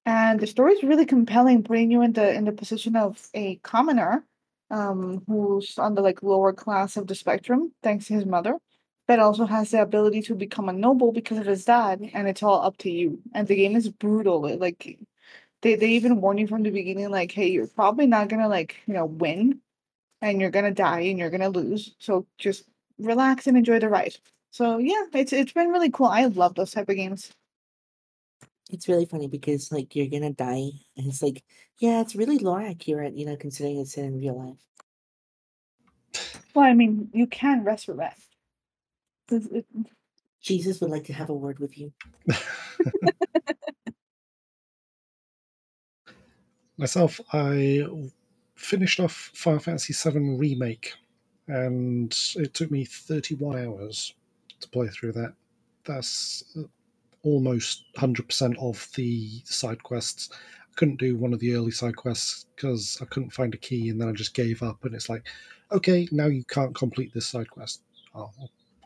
And 0.05 0.38
the 0.38 0.47
story 0.47 0.75
is 0.75 0.85
really 0.85 1.05
compelling, 1.05 1.65
putting 1.65 1.91
you 1.91 2.03
in 2.03 2.12
the 2.12 2.33
in 2.33 2.45
the 2.45 2.53
position 2.53 2.95
of 2.95 3.29
a 3.35 3.57
commoner, 3.65 4.25
um, 4.71 5.25
who's 5.26 5.79
on 5.79 5.97
the 5.97 6.03
like 6.03 6.23
lower 6.23 6.53
class 6.53 6.97
of 6.97 7.09
the 7.09 7.17
spectrum, 7.17 7.73
thanks 7.83 8.07
to 8.07 8.15
his 8.15 8.25
mother, 8.26 8.59
but 9.09 9.19
also 9.19 9.47
has 9.47 9.73
the 9.73 9.83
ability 9.83 10.23
to 10.23 10.37
become 10.37 10.69
a 10.69 10.73
noble 10.73 11.11
because 11.11 11.38
of 11.38 11.47
his 11.47 11.65
dad, 11.65 12.09
and 12.15 12.29
it's 12.29 12.45
all 12.45 12.62
up 12.62 12.76
to 12.79 12.91
you. 12.91 13.21
And 13.35 13.49
the 13.49 13.57
game 13.57 13.75
is 13.75 13.88
brutal. 13.88 14.47
It, 14.47 14.61
like 14.61 14.97
they 15.63 15.75
they 15.77 15.89
even 15.91 16.21
warn 16.21 16.39
you 16.39 16.47
from 16.47 16.63
the 16.63 16.71
beginning, 16.71 17.11
like, 17.11 17.33
hey, 17.33 17.49
you're 17.49 17.67
probably 17.67 18.07
not 18.07 18.29
gonna 18.29 18.49
like, 18.49 18.77
you 18.87 18.95
know, 18.95 19.07
win 19.07 19.61
and 20.23 20.41
you're 20.41 20.51
gonna 20.51 20.71
die 20.73 21.01
and 21.01 21.19
you're 21.19 21.31
gonna 21.31 21.49
lose. 21.49 21.95
So 21.99 22.27
just 22.39 22.65
relax 22.99 23.47
and 23.47 23.57
enjoy 23.57 23.79
the 23.81 23.89
ride. 23.89 24.17
So 24.51 24.79
yeah, 24.79 25.03
it's 25.13 25.33
it's 25.33 25.53
been 25.53 25.69
really 25.69 25.91
cool. 25.91 26.07
I 26.07 26.27
love 26.27 26.55
those 26.55 26.71
type 26.73 26.89
of 26.89 26.97
games. 26.97 27.33
It's 28.71 28.89
really 28.89 29.07
funny 29.07 29.29
because 29.29 29.71
like 29.71 29.95
you're 29.95 30.09
gonna 30.09 30.33
die, 30.33 30.71
and 30.97 31.07
it's 31.07 31.23
like, 31.23 31.45
yeah, 31.79 32.01
it's 32.01 32.17
really 32.17 32.39
lore 32.39 32.63
accurate, 32.63 33.15
you 33.15 33.27
know, 33.27 33.37
considering 33.37 33.79
it's 33.79 33.97
in 33.97 34.19
real 34.19 34.39
life. 34.39 34.59
Well, 36.55 36.65
I 36.65 36.73
mean, 36.75 37.11
you 37.13 37.27
can 37.27 37.65
resurrect. 37.65 38.21
'Cause 39.29 39.47
it- 39.47 39.67
Jesus 40.41 40.81
would 40.81 40.91
like 40.91 41.05
to 41.05 41.13
have 41.13 41.29
a 41.29 41.35
word 41.35 41.59
with 41.59 41.77
you. 41.77 41.93
Myself, 46.78 47.21
I 47.33 47.87
finished 48.54 49.00
off 49.00 49.30
Final 49.35 49.61
Fantasy 49.61 49.95
VII 49.95 50.37
Remake, 50.37 50.92
and 51.49 52.16
it 52.35 52.52
took 52.54 52.71
me 52.71 52.85
31 52.85 53.64
hours 53.64 54.14
to 54.61 54.68
play 54.68 54.88
through 54.88 55.12
that. 55.12 55.33
That's 55.85 56.56
almost 57.23 57.85
100% 57.97 58.59
of 58.59 58.88
the 58.95 59.40
side 59.45 59.83
quests. 59.83 60.30
I 60.33 60.75
couldn't 60.76 61.00
do 61.00 61.16
one 61.16 61.33
of 61.33 61.40
the 61.40 61.54
early 61.54 61.71
side 61.71 61.97
quests 61.97 62.47
because 62.54 62.99
I 63.00 63.06
couldn't 63.06 63.30
find 63.33 63.54
a 63.54 63.59
key, 63.59 63.88
and 63.88 64.00
then 64.00 64.09
I 64.09 64.12
just 64.12 64.35
gave 64.35 64.62
up. 64.62 64.85
And 64.85 64.95
it's 64.95 65.09
like, 65.09 65.26
okay, 65.73 66.06
now 66.12 66.26
you 66.26 66.45
can't 66.45 66.75
complete 66.75 67.14
this 67.14 67.26
side 67.26 67.50
quest. 67.50 67.83
Oh, 68.14 68.30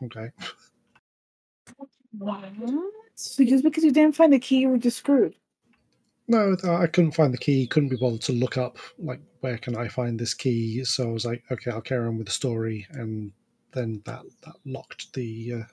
okay. 0.03 0.31
What? 2.17 2.43
So 3.15 3.43
just 3.43 3.63
because 3.63 3.83
you 3.83 3.91
didn't 3.91 4.15
find 4.15 4.31
the 4.31 4.39
key, 4.39 4.59
you 4.59 4.69
were 4.69 4.77
just 4.77 4.97
screwed. 4.97 5.35
No, 6.31 6.55
I 6.63 6.87
couldn't 6.87 7.11
find 7.11 7.33
the 7.33 7.37
key. 7.37 7.67
Couldn't 7.67 7.89
be 7.89 7.97
bothered 7.97 8.21
to 8.21 8.31
look 8.31 8.57
up 8.57 8.77
like 8.97 9.19
where 9.41 9.57
can 9.57 9.75
I 9.75 9.89
find 9.89 10.17
this 10.17 10.33
key. 10.33 10.81
So 10.85 11.09
I 11.09 11.11
was 11.11 11.25
like, 11.25 11.43
okay, 11.51 11.71
I'll 11.71 11.81
carry 11.81 12.07
on 12.07 12.17
with 12.17 12.27
the 12.27 12.31
story, 12.31 12.87
and 12.91 13.33
then 13.73 14.01
that 14.05 14.21
that 14.45 14.55
locked 14.65 15.11
the 15.13 15.53
uh, 15.55 15.63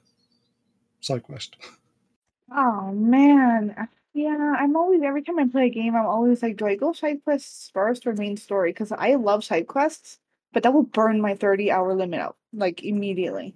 side 1.00 1.23
quest. 1.23 1.57
Oh 2.53 2.91
man. 2.91 3.88
Yeah, 4.15 4.57
I'm 4.59 4.75
always 4.75 5.00
every 5.05 5.23
time 5.23 5.38
I 5.38 5.47
play 5.47 5.67
a 5.67 5.71
game, 5.71 5.95
I'm 5.95 6.07
always 6.07 6.43
like, 6.43 6.57
do 6.57 6.67
I 6.67 6.75
go 6.75 6.93
side 6.93 7.23
quests 7.23 7.71
first 7.73 8.05
or 8.05 8.15
main 8.15 8.37
story? 8.37 8.71
Because 8.73 8.91
I 8.91 9.15
love 9.15 9.45
side 9.45 9.69
quests, 9.69 10.19
but 10.53 10.65
that 10.65 10.75
will 10.75 10.83
burn 10.83 11.21
my 11.21 11.37
30 11.37 11.71
hour 11.71 11.95
limit 11.95 12.19
out 12.19 12.35
like 12.53 12.83
immediately. 12.83 13.55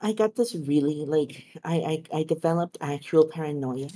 I 0.00 0.14
got 0.14 0.34
this 0.34 0.56
really 0.56 1.04
like 1.06 1.44
I 1.62 2.02
I, 2.12 2.18
I 2.18 2.22
developed 2.24 2.76
actual 2.80 3.28
paranoia 3.28 3.90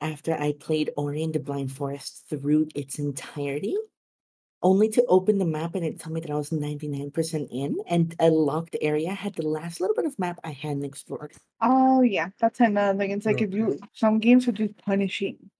after 0.00 0.34
I 0.34 0.52
played 0.52 0.90
Ori 0.96 1.22
and 1.22 1.34
the 1.34 1.40
Blind 1.40 1.72
Forest 1.72 2.24
through 2.28 2.68
its 2.74 2.98
entirety, 2.98 3.76
only 4.62 4.88
to 4.88 5.04
open 5.06 5.38
the 5.38 5.44
map 5.44 5.74
and 5.74 5.84
it 5.84 6.00
tell 6.00 6.12
me 6.12 6.20
that 6.20 6.30
I 6.30 6.34
was 6.34 6.50
99% 6.50 7.48
in 7.50 7.76
and 7.86 8.14
a 8.18 8.30
locked 8.30 8.76
area 8.80 9.12
had 9.12 9.34
the 9.34 9.46
last 9.46 9.80
little 9.80 9.94
bit 9.94 10.06
of 10.06 10.18
map 10.18 10.40
I 10.42 10.52
hadn't 10.52 10.84
explored. 10.84 11.32
Oh 11.60 12.00
yeah, 12.00 12.30
that's 12.40 12.60
another 12.60 12.98
thing. 12.98 13.10
It's 13.10 13.26
like 13.26 13.42
if 13.42 13.52
you 13.52 13.78
some 13.92 14.18
games 14.18 14.48
are 14.48 14.52
just 14.52 14.76
punishing. 14.78 15.50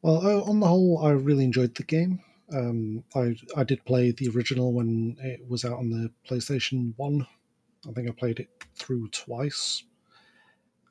Well, 0.00 0.44
on 0.44 0.60
the 0.60 0.66
whole, 0.66 1.00
I 1.02 1.10
really 1.12 1.44
enjoyed 1.44 1.74
the 1.74 1.82
game. 1.82 2.20
Um, 2.52 3.04
I 3.14 3.36
I 3.56 3.64
did 3.64 3.84
play 3.84 4.10
the 4.10 4.28
original 4.28 4.72
when 4.72 5.16
it 5.20 5.48
was 5.48 5.64
out 5.64 5.78
on 5.78 5.90
the 5.90 6.10
PlayStation 6.28 6.92
One. 6.96 7.26
I 7.88 7.92
think 7.92 8.08
I 8.08 8.12
played 8.12 8.40
it 8.40 8.48
through 8.74 9.08
twice, 9.08 9.84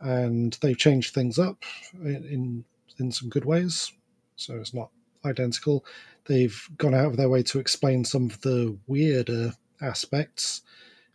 and 0.04 0.58
they've 0.62 0.78
changed 0.78 1.14
things 1.14 1.40
up 1.40 1.64
in 1.94 2.26
in, 2.26 2.66
in 3.00 3.12
some 3.12 3.30
good 3.30 3.46
ways. 3.46 3.92
So 4.36 4.56
it's 4.56 4.74
not 4.74 4.90
identical. 5.26 5.86
They've 6.26 6.70
gone 6.78 6.94
out 6.94 7.08
of 7.08 7.18
their 7.18 7.30
way 7.30 7.44
to 7.44 7.60
explain 7.60 8.06
some 8.06 8.26
of 8.26 8.42
the 8.42 8.78
weirder 8.88 9.54
aspects 9.82 10.62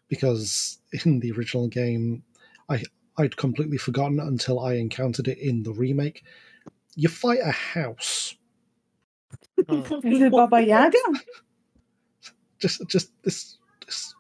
because 0.08 0.78
in 1.04 1.20
the 1.20 1.32
original 1.32 1.68
game, 1.68 2.22
I 2.68 2.82
I'd 3.16 3.36
completely 3.36 3.78
forgotten 3.78 4.20
until 4.20 4.60
I 4.60 4.74
encountered 4.74 5.28
it 5.28 5.38
in 5.38 5.62
the 5.62 5.72
remake. 5.72 6.24
You 6.94 7.08
fight 7.08 7.40
a 7.42 7.50
house. 7.50 8.36
Is 9.68 10.22
it 10.22 10.32
Baba 10.32 10.60
Yaga? 10.60 10.98
just 12.58 12.86
just 12.88 13.10
this 13.22 13.58
this 13.84 14.14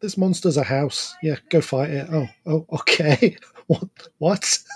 this 0.00 0.16
monster's 0.16 0.56
a 0.56 0.64
house. 0.64 1.14
Yeah, 1.22 1.36
go 1.48 1.60
fight 1.60 1.90
it. 1.90 2.08
Oh, 2.10 2.28
oh, 2.46 2.66
okay. 2.72 3.36
what? 3.72 4.08
What? 4.18 4.58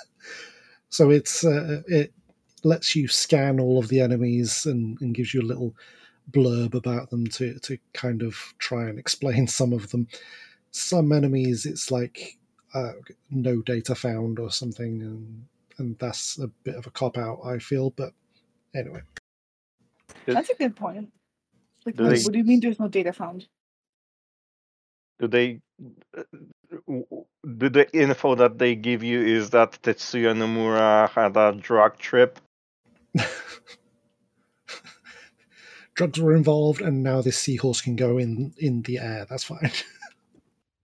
So 0.89 1.11
it's 1.11 1.45
uh, 1.45 1.83
it 1.89 2.13
lets 2.65 2.97
you 2.97 3.07
scan 3.09 3.61
all 3.61 3.79
of 3.79 3.89
the 3.89 4.01
enemies 4.01 4.65
and, 4.65 4.99
and 5.03 5.15
gives 5.15 5.35
you 5.35 5.43
a 5.43 5.51
little 5.51 5.75
blurb 6.31 6.75
about 6.75 7.11
them 7.11 7.27
to 7.27 7.59
to 7.59 7.77
kind 7.93 8.23
of 8.23 8.37
try 8.59 8.89
and 8.89 8.99
explain 8.99 9.47
some 9.59 9.73
of 9.75 9.91
them. 9.91 10.07
Some 10.71 11.13
enemies, 11.13 11.67
it's 11.67 11.91
like 11.91 12.39
uh, 12.73 12.93
no 13.31 13.61
data 13.63 13.95
found 13.95 14.39
or 14.39 14.51
something, 14.51 15.03
and 15.03 15.45
and 15.79 15.99
that's 15.99 16.39
a 16.39 16.47
bit 16.65 16.77
of 16.77 16.87
a 16.87 16.91
cop 16.91 17.19
out. 17.19 17.41
I 17.45 17.59
feel, 17.59 17.91
but 17.91 18.13
anyway. 18.75 19.03
That's 20.25 20.51
a 20.51 20.55
good 20.55 20.77
point. 20.77 21.13
Like, 21.85 21.97
Do 21.97 22.05
what, 22.05 22.11
they- 22.15 22.23
what 22.23 22.33
do 22.33 22.39
you 22.39 22.45
mean 22.45 22.61
there's 22.61 22.81
no 22.81 22.89
data 22.89 23.13
found? 23.13 23.49
Do 25.19 25.27
they? 25.29 25.61
Do 26.89 27.69
the 27.69 27.89
info 27.93 28.35
that 28.35 28.59
they 28.59 28.75
give 28.75 29.03
you 29.03 29.21
is 29.21 29.51
that 29.51 29.79
Tetsuya 29.83 30.35
Nomura 30.35 31.09
had 31.11 31.37
a 31.37 31.53
drug 31.53 31.99
trip? 31.99 32.41
drugs 35.97 36.21
were 36.21 36.37
involved, 36.37 36.81
and 36.83 37.03
now 37.03 37.21
this 37.23 37.39
seahorse 37.39 37.81
can 37.81 37.97
go 37.97 38.19
in 38.19 38.55
in 38.59 38.83
the 38.83 38.99
air. 38.99 39.27
That's 39.29 39.45
fine. 39.45 39.73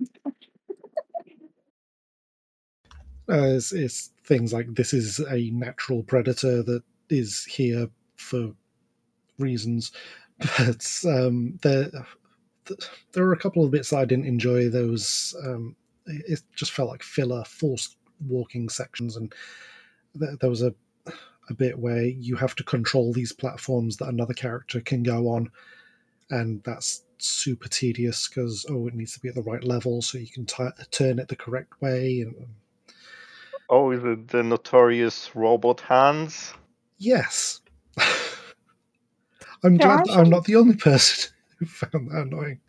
uh, 0.27 0.33
it's, 3.29 3.73
it's 3.73 4.11
things 4.25 4.53
like 4.53 4.75
this 4.75 4.93
is 4.93 5.21
a 5.31 5.51
natural 5.51 6.03
predator 6.03 6.63
that 6.63 6.83
is 7.09 7.45
here 7.45 7.89
for 8.17 8.53
reasons, 9.39 9.93
but 10.59 11.03
um, 11.07 11.59
there 11.63 11.91
there 13.13 13.25
were 13.25 13.33
a 13.33 13.39
couple 13.39 13.65
of 13.65 13.71
bits 13.71 13.91
that 13.91 13.99
I 13.99 14.05
didn't 14.05 14.27
enjoy. 14.27 14.69
Those 14.69 15.35
um, 15.45 15.77
it 16.07 16.25
it 16.29 16.43
just 16.55 16.73
felt 16.73 16.91
like 16.91 17.03
filler, 17.03 17.45
forced 17.45 17.97
walking 18.29 18.69
sections, 18.69 19.17
and 19.17 19.33
there, 20.15 20.37
there 20.41 20.51
was 20.51 20.63
a 20.63 20.75
a 21.51 21.55
bit 21.55 21.79
where 21.79 22.05
you 22.05 22.37
have 22.37 22.55
to 22.55 22.63
control 22.65 23.13
these 23.13 23.33
platforms 23.33 23.97
that 23.97 24.09
another 24.09 24.35
character 24.35 24.81
can 24.81 25.03
go 25.03 25.29
on, 25.29 25.51
and 26.31 26.63
that's 26.65 27.05
super 27.19 27.69
tedious 27.69 28.29
because 28.29 28.67
oh, 28.69 28.87
it 28.89 28.95
needs 28.95 29.13
to 29.15 29.21
be 29.21 29.29
at 29.29 29.35
the 29.35 29.43
right 29.43 29.65
level 29.65 30.03
so 30.03 30.19
you 30.19 30.29
can 30.29 30.47
t- 30.47 30.65
turn 30.91 31.19
it 31.19 31.29
the 31.29 31.37
correct 31.37 31.81
way. 31.81 32.21
And 32.21 32.47
Oh, 33.69 33.91
is 33.91 34.05
it 34.05 34.29
the 34.29 34.43
notorious 34.45 35.35
robot 35.35 35.81
hands? 35.81 36.55
yes, 36.99 37.61
I'm 39.65 39.77
There 39.77 39.89
glad 39.89 40.05
that 40.05 40.17
I'm 40.19 40.31
not 40.31 40.45
the 40.45 40.57
only 40.57 40.77
person 40.77 41.33
who 41.42 41.42
found 41.67 42.11
that 42.11 42.23
annoying. 42.23 42.61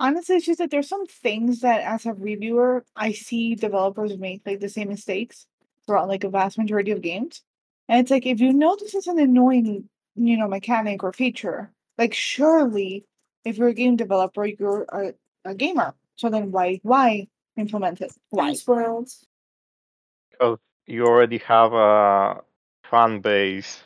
Honestly, 0.00 0.36
it's 0.36 0.46
just 0.46 0.58
that 0.58 0.70
there's 0.70 0.88
some 0.88 1.06
things 1.06 1.60
that 1.60 1.82
as 1.82 2.04
a 2.04 2.12
reviewer, 2.12 2.84
I 2.96 3.12
see 3.12 3.54
developers 3.54 4.18
make 4.18 4.42
like 4.44 4.60
the 4.60 4.68
same 4.68 4.88
mistakes 4.88 5.46
throughout 5.86 6.08
like 6.08 6.24
a 6.24 6.28
vast 6.28 6.58
majority 6.58 6.90
of 6.90 7.00
games. 7.00 7.42
And 7.88 8.00
it's 8.00 8.10
like 8.10 8.26
if 8.26 8.40
you 8.40 8.52
know 8.52 8.76
this 8.78 8.94
is 8.94 9.06
an 9.06 9.18
annoying, 9.18 9.88
you 10.16 10.36
know, 10.36 10.48
mechanic 10.48 11.04
or 11.04 11.12
feature, 11.12 11.70
like 11.96 12.14
surely 12.14 13.04
if 13.44 13.56
you're 13.56 13.68
a 13.68 13.74
game 13.74 13.96
developer, 13.96 14.46
you're 14.46 14.84
a, 14.92 15.14
a 15.44 15.54
gamer. 15.54 15.94
So 16.16 16.28
then 16.28 16.50
why 16.50 16.80
why 16.82 17.28
implement 17.56 18.00
it? 18.00 18.12
Why? 18.30 18.48
Nice 18.48 18.66
world. 18.66 19.10
Because 20.30 20.58
you 20.86 21.06
already 21.06 21.38
have 21.38 21.72
a 21.72 22.40
fan 22.90 23.20
base, 23.20 23.82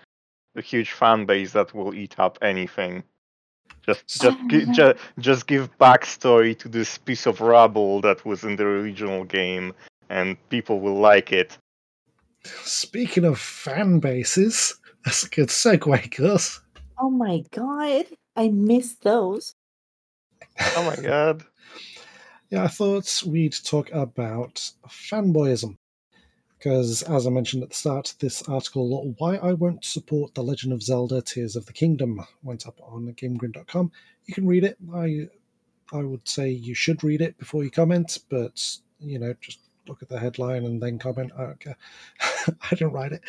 a 0.56 0.62
huge 0.62 0.92
fan 0.92 1.26
base 1.26 1.52
that 1.52 1.74
will 1.74 1.94
eat 1.94 2.18
up 2.18 2.38
anything. 2.42 3.02
Just, 3.88 4.08
just, 4.22 4.38
gi- 4.48 4.66
ju- 4.72 4.94
just 5.18 5.46
give 5.46 5.76
backstory 5.78 6.56
to 6.58 6.68
this 6.68 6.98
piece 6.98 7.26
of 7.26 7.40
rubble 7.40 8.00
that 8.02 8.24
was 8.26 8.44
in 8.44 8.56
the 8.56 8.64
original 8.64 9.24
game, 9.24 9.72
and 10.10 10.36
people 10.50 10.80
will 10.80 10.98
like 11.00 11.32
it. 11.32 11.56
Speaking 12.44 13.24
of 13.24 13.38
fan 13.38 13.98
bases, 13.98 14.74
that's 15.04 15.24
a 15.24 15.28
good 15.30 15.48
segue, 15.48 16.16
Gus. 16.16 16.60
Oh 16.98 17.10
my 17.10 17.42
god. 17.50 18.06
I 18.36 18.48
missed 18.48 19.02
those. 19.02 19.54
Oh 20.76 20.84
my 20.84 21.02
god! 21.02 21.44
Yeah, 22.50 22.64
I 22.64 22.68
thought 22.68 23.22
we'd 23.26 23.52
talk 23.62 23.90
about 23.92 24.54
fanboyism. 24.88 25.76
Because, 26.58 27.02
as 27.02 27.26
I 27.26 27.30
mentioned 27.30 27.62
at 27.62 27.68
the 27.70 27.74
start, 27.76 28.14
this 28.18 28.42
article, 28.48 29.14
Why 29.18 29.36
I 29.36 29.52
Won't 29.52 29.84
Support 29.84 30.34
The 30.34 30.42
Legend 30.42 30.72
of 30.72 30.82
Zelda 30.82 31.22
Tears 31.22 31.54
of 31.54 31.66
the 31.66 31.72
Kingdom, 31.72 32.20
went 32.42 32.66
up 32.66 32.80
on 32.82 33.12
GameGrin.com. 33.14 33.92
You 34.26 34.34
can 34.34 34.46
read 34.46 34.64
it. 34.64 34.76
I, 34.92 35.28
I 35.92 36.02
would 36.02 36.26
say 36.26 36.50
you 36.50 36.74
should 36.74 37.04
read 37.04 37.20
it 37.22 37.38
before 37.38 37.62
you 37.62 37.70
comment, 37.70 38.18
but, 38.28 38.60
you 38.98 39.18
know, 39.20 39.34
just 39.40 39.60
look 39.86 40.02
at 40.02 40.08
the 40.08 40.18
headline 40.18 40.64
and 40.64 40.82
then 40.82 40.98
comment. 40.98 41.30
I 41.38 41.44
don't 41.44 41.60
care. 41.60 41.76
I 42.20 42.70
didn't 42.70 42.92
write 42.92 43.12
it. 43.12 43.22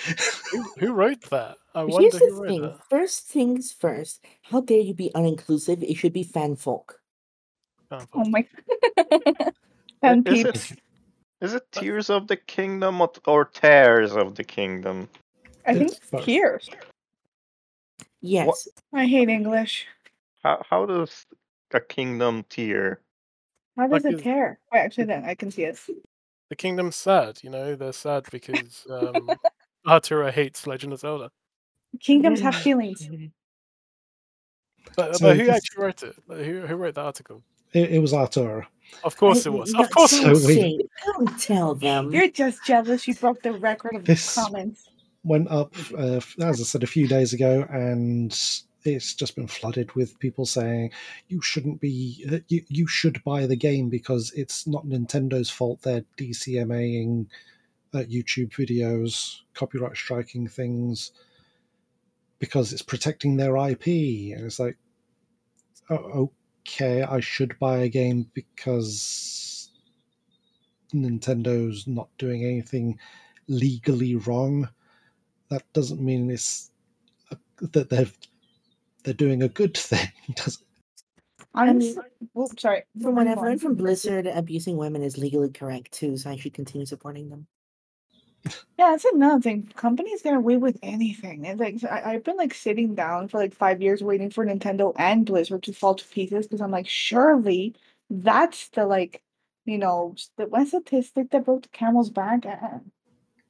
Who, 0.52 0.64
who 0.80 0.94
wrote 0.94 1.22
that? 1.30 1.58
I 1.76 1.84
wonder 1.84 2.02
Here's 2.02 2.14
the 2.14 2.20
who 2.30 2.42
wrote 2.42 2.48
thing. 2.50 2.62
that. 2.64 2.80
First 2.90 3.28
things 3.28 3.72
first. 3.72 4.26
How 4.42 4.62
dare 4.62 4.80
you 4.82 4.94
be 4.94 5.12
uninclusive? 5.16 5.84
It 5.84 5.96
should 5.96 6.14
be 6.14 6.24
fan 6.24 6.56
folk. 6.56 7.00
Oh 7.92 8.26
my 8.26 8.46
Fan 10.02 10.24
Is 10.26 10.44
peeps. 10.44 10.72
it, 10.72 10.80
is 11.42 11.54
it 11.54 11.64
Tears 11.72 12.10
of 12.10 12.28
the 12.28 12.36
Kingdom 12.38 13.02
or, 13.02 13.12
or 13.26 13.46
Tears 13.46 14.16
of 14.16 14.36
the 14.36 14.44
Kingdom? 14.44 15.08
I 15.66 15.74
think 15.74 15.92
It's 15.92 16.00
both. 16.10 16.26
tears. 16.26 16.70
Yes. 18.22 18.68
I 18.94 19.06
hate 19.06 19.30
English. 19.30 19.86
How, 20.44 20.62
how 20.70 20.86
does 20.86 21.26
a 21.74 21.80
kingdom 21.80 22.44
tear? 22.50 23.02
How 23.78 23.88
does 23.88 24.04
Like 24.04 24.14
it 24.14 24.18
is- 24.18 24.22
tear? 24.24 24.60
Wait, 24.74 24.80
actually, 24.80 25.06
then 25.06 25.24
I 25.26 25.36
can 25.36 25.52
see 25.52 25.64
it. 25.64 25.80
The 26.50 26.56
kingdom's 26.56 26.96
sad, 26.96 27.40
you 27.44 27.50
know. 27.50 27.76
They're 27.76 27.94
sad 27.94 28.26
because 28.32 28.86
um, 28.90 29.30
Artura 29.88 30.32
hates 30.32 30.66
Legend 30.66 30.94
of 30.94 31.00
Zelda. 31.00 31.30
Kingdoms 32.02 32.40
have 32.42 32.56
feelings. 32.56 33.08
But, 34.96 35.16
So 35.18 35.28
but 35.28 35.38
who 35.38 35.46
this- 35.46 35.56
actually 35.58 35.84
wrote 35.84 36.04
it? 36.04 36.16
Like, 36.28 36.40
Who, 36.40 36.62
who 36.62 36.76
wrote 36.76 36.96
the 36.96 37.02
article? 37.02 37.44
It, 37.74 37.92
it 37.92 38.00
was 38.00 38.14
Artura. 38.14 38.66
Of 39.04 39.16
course 39.18 39.46
I- 39.46 39.50
it 39.50 39.54
was. 39.54 39.74
Of 39.76 39.90
course 39.92 40.14
it 40.14 40.24
don't 40.24 40.36
So 40.36 40.48
we- 40.48 40.56
say- 40.56 40.80
Don't 41.06 41.40
tell 41.40 41.76
them. 41.76 42.12
You're 42.12 42.30
just 42.30 42.64
jealous. 42.66 43.08
You 43.08 43.16
broke 43.16 43.42
the 43.44 43.54
record 43.54 43.96
of 43.96 44.06
This- 44.06 44.36
comments. 44.36 44.86
Went 45.24 45.50
up, 45.50 45.74
uh, 45.98 46.22
as 46.42 46.62
I 46.62 46.64
said, 46.64 46.82
a 46.84 46.88
few 46.88 47.06
days 47.08 47.34
ago, 47.34 47.68
and 47.70 48.32
it's 48.86 49.14
just 49.14 49.36
been 49.36 49.48
flooded 49.48 49.94
with 49.94 50.18
people 50.20 50.46
saying 50.46 50.92
you 51.28 51.42
shouldn't 51.42 51.82
be, 51.82 52.26
uh, 52.32 52.38
you, 52.48 52.64
you 52.70 52.88
should 52.88 53.22
buy 53.26 53.46
the 53.46 53.56
game 53.58 53.90
because 53.90 54.32
it's 54.34 54.66
not 54.66 54.86
Nintendo's 54.88 55.50
fault 55.50 55.82
they're 55.82 56.06
DCMAing 56.18 57.26
uh, 57.94 57.98
YouTube 58.00 58.52
videos, 58.52 59.40
copyright 59.54 59.98
striking 59.98 60.48
things 60.48 61.12
because 62.40 62.72
it's 62.72 62.82
protecting 62.82 63.36
their 63.36 63.58
IP. 63.58 63.88
And 63.88 64.46
it's 64.46 64.60
like, 64.60 64.78
oh, 65.90 66.32
okay, 66.62 67.04
I 67.04 67.20
should 67.20 67.58
buy 67.60 67.80
a 67.80 67.90
game 67.90 68.30
because 68.34 69.72
Nintendo's 70.94 71.88
not 71.88 72.10
doing 72.18 72.46
anything 72.46 73.00
legally 73.48 74.16
wrong. 74.16 74.70
That 75.50 75.64
doesn't 75.74 76.02
mean 76.02 76.32
it's 76.32 76.72
uh, 77.32 77.38
that 77.74 77.90
they're 77.90 78.08
they're 79.04 79.14
doing 79.14 79.44
a 79.44 79.50
good 79.50 79.78
thing. 79.78 80.10
Does 80.36 80.64
I 81.54 81.68
I'm 81.68 81.78
mean, 81.78 81.98
s- 81.98 82.00
oh, 82.36 82.50
sorry. 82.58 82.84
From 83.02 83.16
what 83.16 83.28
I've 83.28 83.42
learned 83.42 83.62
from 83.62 83.76
Blizzard, 83.76 84.28
abusing 84.28 84.78
women 84.78 85.04
is 85.04 85.18
legally 85.18 85.52
correct 85.52 85.92
too, 85.94 86.18
so 86.18 86.30
I 86.32 86.38
should 86.38 86.54
continue 86.54 86.86
supporting 86.86 87.30
them. 87.30 87.48
Yeah, 88.80 88.92
that's 88.92 89.06
another 89.06 89.42
thing. 89.42 89.72
Companies 89.76 90.24
get 90.24 90.36
away 90.36 90.58
with 90.58 90.80
anything. 90.84 91.46
It's 91.46 91.60
like 91.62 91.84
I, 91.86 92.14
I've 92.16 92.26
been 92.26 92.38
like 92.38 92.56
sitting 92.56 92.96
down 92.96 93.28
for 93.30 93.40
like 93.40 93.54
five 93.54 93.82
years 93.84 94.04
waiting 94.04 94.32
for 94.32 94.46
Nintendo 94.46 94.94
and 94.98 95.26
Blizzard 95.28 95.64
to 95.66 95.74
fall 95.74 95.96
to 95.96 96.06
pieces 96.08 96.48
because 96.48 96.62
I'm 96.62 96.72
like, 96.72 96.88
surely 96.90 97.76
that's 98.10 98.70
the 98.70 98.88
like, 98.88 99.24
you 99.66 99.80
know, 99.80 100.14
s- 100.18 100.32
the 100.38 100.48
what 100.48 100.68
statistic 100.70 101.32
that 101.32 101.46
broke 101.46 101.64
the 101.64 101.70
camel's 101.70 102.10
back. 102.12 102.46
Uh, 102.48 102.80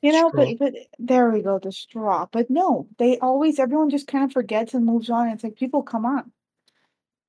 You 0.02 0.13
know, 0.13 0.30
Straw. 0.30 0.46
but 0.46 0.60
but 0.60 0.76
there 1.00 1.32
we 1.32 1.44
go, 1.44 1.60
the 1.60 1.72
straw. 1.74 2.28
But 2.32 2.50
no, 2.50 2.88
they 3.00 3.20
always 3.20 3.60
everyone 3.60 3.92
just 3.92 4.08
kind 4.08 4.26
of 4.26 4.34
forgets 4.34 4.74
and 4.76 4.86
moves 4.86 5.10
on. 5.12 5.30
It's 5.30 5.44
like 5.46 5.58
people, 5.58 5.84
come 5.84 6.06
on, 6.06 6.32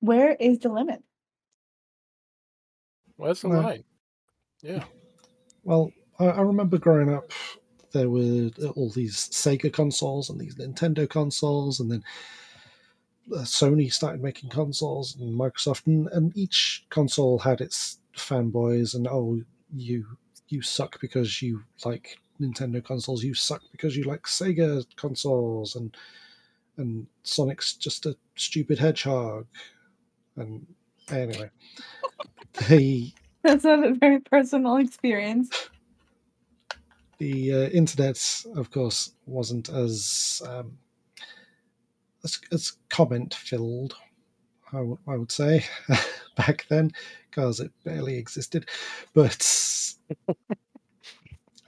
where 0.00 0.32
is 0.34 0.60
the 0.60 0.70
limit? 0.70 1.02
Where's 3.16 3.42
the 3.42 3.48
No. 3.48 3.60
line? 3.60 3.84
Yeah. 4.62 4.84
well, 5.64 5.92
I, 6.20 6.26
I 6.26 6.40
remember 6.42 6.78
growing 6.78 7.12
up, 7.14 7.32
there 7.92 8.08
were 8.08 8.50
all 8.76 8.90
these 8.90 9.16
Sega 9.16 9.72
consoles 9.72 10.30
and 10.30 10.40
these 10.40 10.56
Nintendo 10.56 11.08
consoles, 11.08 11.80
and 11.80 11.90
then 11.90 12.04
uh, 13.32 13.40
Sony 13.40 13.92
started 13.92 14.22
making 14.22 14.50
consoles 14.50 15.16
and 15.16 15.38
Microsoft, 15.38 15.86
and, 15.86 16.08
and 16.08 16.36
each 16.36 16.84
console 16.90 17.38
had 17.38 17.60
its 17.60 17.98
fanboys, 18.16 18.94
and 18.94 19.06
oh, 19.08 19.40
you 19.74 20.04
you 20.48 20.62
suck 20.62 21.00
because 21.00 21.40
you 21.40 21.62
like 21.84 22.18
Nintendo 22.40 22.82
consoles, 22.84 23.22
you 23.22 23.34
suck 23.34 23.62
because 23.72 23.96
you 23.96 24.04
like 24.04 24.22
Sega 24.22 24.84
consoles, 24.96 25.76
and 25.76 25.96
and 26.76 27.06
Sonic's 27.22 27.74
just 27.74 28.06
a 28.06 28.16
stupid 28.36 28.78
hedgehog, 28.78 29.46
and 30.36 30.66
anyway, 31.10 31.50
they 32.68 33.12
That's 33.42 33.64
not 33.64 33.84
a 33.84 33.94
very 33.94 34.20
personal 34.20 34.76
experience. 34.76 35.50
The 37.20 37.52
uh, 37.52 37.68
internet, 37.68 38.44
of 38.56 38.70
course, 38.70 39.12
wasn't 39.26 39.68
as 39.68 40.42
um, 40.48 40.78
as, 42.24 42.40
as 42.50 42.72
comment 42.88 43.34
filled. 43.34 43.94
I, 44.72 44.78
w- 44.78 44.98
I 45.06 45.16
would 45.16 45.30
say 45.30 45.64
back 46.36 46.66
then 46.68 46.92
because 47.28 47.60
it 47.60 47.72
barely 47.84 48.16
existed, 48.16 48.68
but 49.12 49.46
uh, 50.28 50.34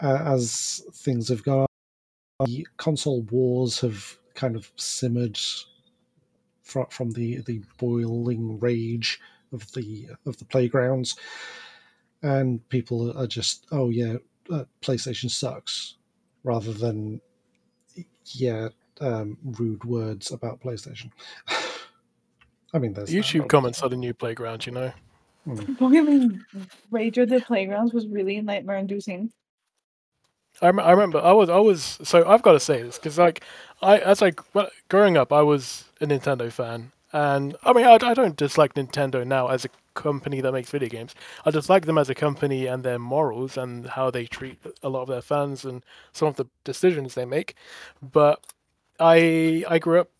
as 0.00 0.82
things 0.94 1.28
have 1.28 1.44
gone, 1.44 1.66
on, 2.40 2.46
the 2.46 2.66
console 2.78 3.22
wars 3.22 3.80
have 3.80 4.18
kind 4.34 4.56
of 4.56 4.72
simmered 4.76 5.38
from 6.62 6.86
from 6.86 7.10
the 7.10 7.42
the 7.42 7.62
boiling 7.76 8.58
rage 8.58 9.20
of 9.52 9.70
the 9.72 10.08
of 10.24 10.38
the 10.38 10.46
playgrounds, 10.46 11.14
and 12.22 12.66
people 12.70 13.16
are 13.18 13.26
just 13.26 13.66
oh 13.70 13.90
yeah 13.90 14.16
uh, 14.50 14.64
PlayStation 14.80 15.30
sucks, 15.30 15.96
rather 16.44 16.72
than 16.72 17.20
yeah, 18.34 18.68
um, 19.00 19.36
rude 19.44 19.84
words 19.84 20.30
about 20.30 20.60
PlayStation. 20.60 21.10
I 22.74 22.78
mean, 22.78 22.92
there's 22.92 23.10
that. 23.10 23.16
YouTube 23.16 23.48
comments 23.48 23.82
are 23.82 23.88
the 23.88 23.96
new 23.96 24.14
playground, 24.14 24.66
you 24.66 24.72
know. 24.72 24.92
Pokemon 25.46 26.40
Rage 26.90 27.18
of 27.18 27.28
the 27.28 27.40
Playgrounds 27.40 27.92
was 27.92 28.06
really 28.06 28.40
nightmare 28.40 28.76
inducing. 28.76 29.32
I, 30.60 30.66
rem- 30.66 30.80
I 30.80 30.90
remember 30.90 31.20
I 31.20 31.32
was 31.32 31.48
I 31.48 31.58
was 31.58 31.98
so 32.02 32.28
I've 32.28 32.42
got 32.42 32.52
to 32.52 32.60
say 32.60 32.82
this 32.82 32.98
because 32.98 33.18
like 33.18 33.42
I 33.80 33.98
as 33.98 34.22
I 34.22 34.32
well, 34.52 34.68
growing 34.88 35.16
up 35.16 35.32
I 35.32 35.42
was 35.42 35.84
a 36.00 36.06
Nintendo 36.06 36.52
fan 36.52 36.92
and 37.12 37.56
I 37.64 37.72
mean 37.72 37.86
I, 37.86 37.98
I 38.00 38.14
don't 38.14 38.36
dislike 38.36 38.74
Nintendo 38.74 39.26
now 39.26 39.48
as 39.48 39.64
a 39.64 39.68
company 39.94 40.40
that 40.40 40.52
makes 40.52 40.70
video 40.70 40.88
games 40.88 41.14
I 41.44 41.50
just 41.50 41.68
like 41.68 41.86
them 41.86 41.98
as 41.98 42.10
a 42.10 42.14
company 42.14 42.66
and 42.66 42.82
their 42.82 42.98
morals 42.98 43.56
and 43.56 43.86
how 43.86 44.10
they 44.10 44.26
treat 44.26 44.58
a 44.82 44.88
lot 44.88 45.02
of 45.02 45.08
their 45.08 45.22
fans 45.22 45.64
and 45.64 45.84
some 46.12 46.28
of 46.28 46.36
the 46.36 46.46
decisions 46.64 47.14
they 47.14 47.24
make 47.24 47.54
but 48.00 48.44
I 48.98 49.64
I 49.68 49.78
grew 49.78 50.00
up 50.00 50.10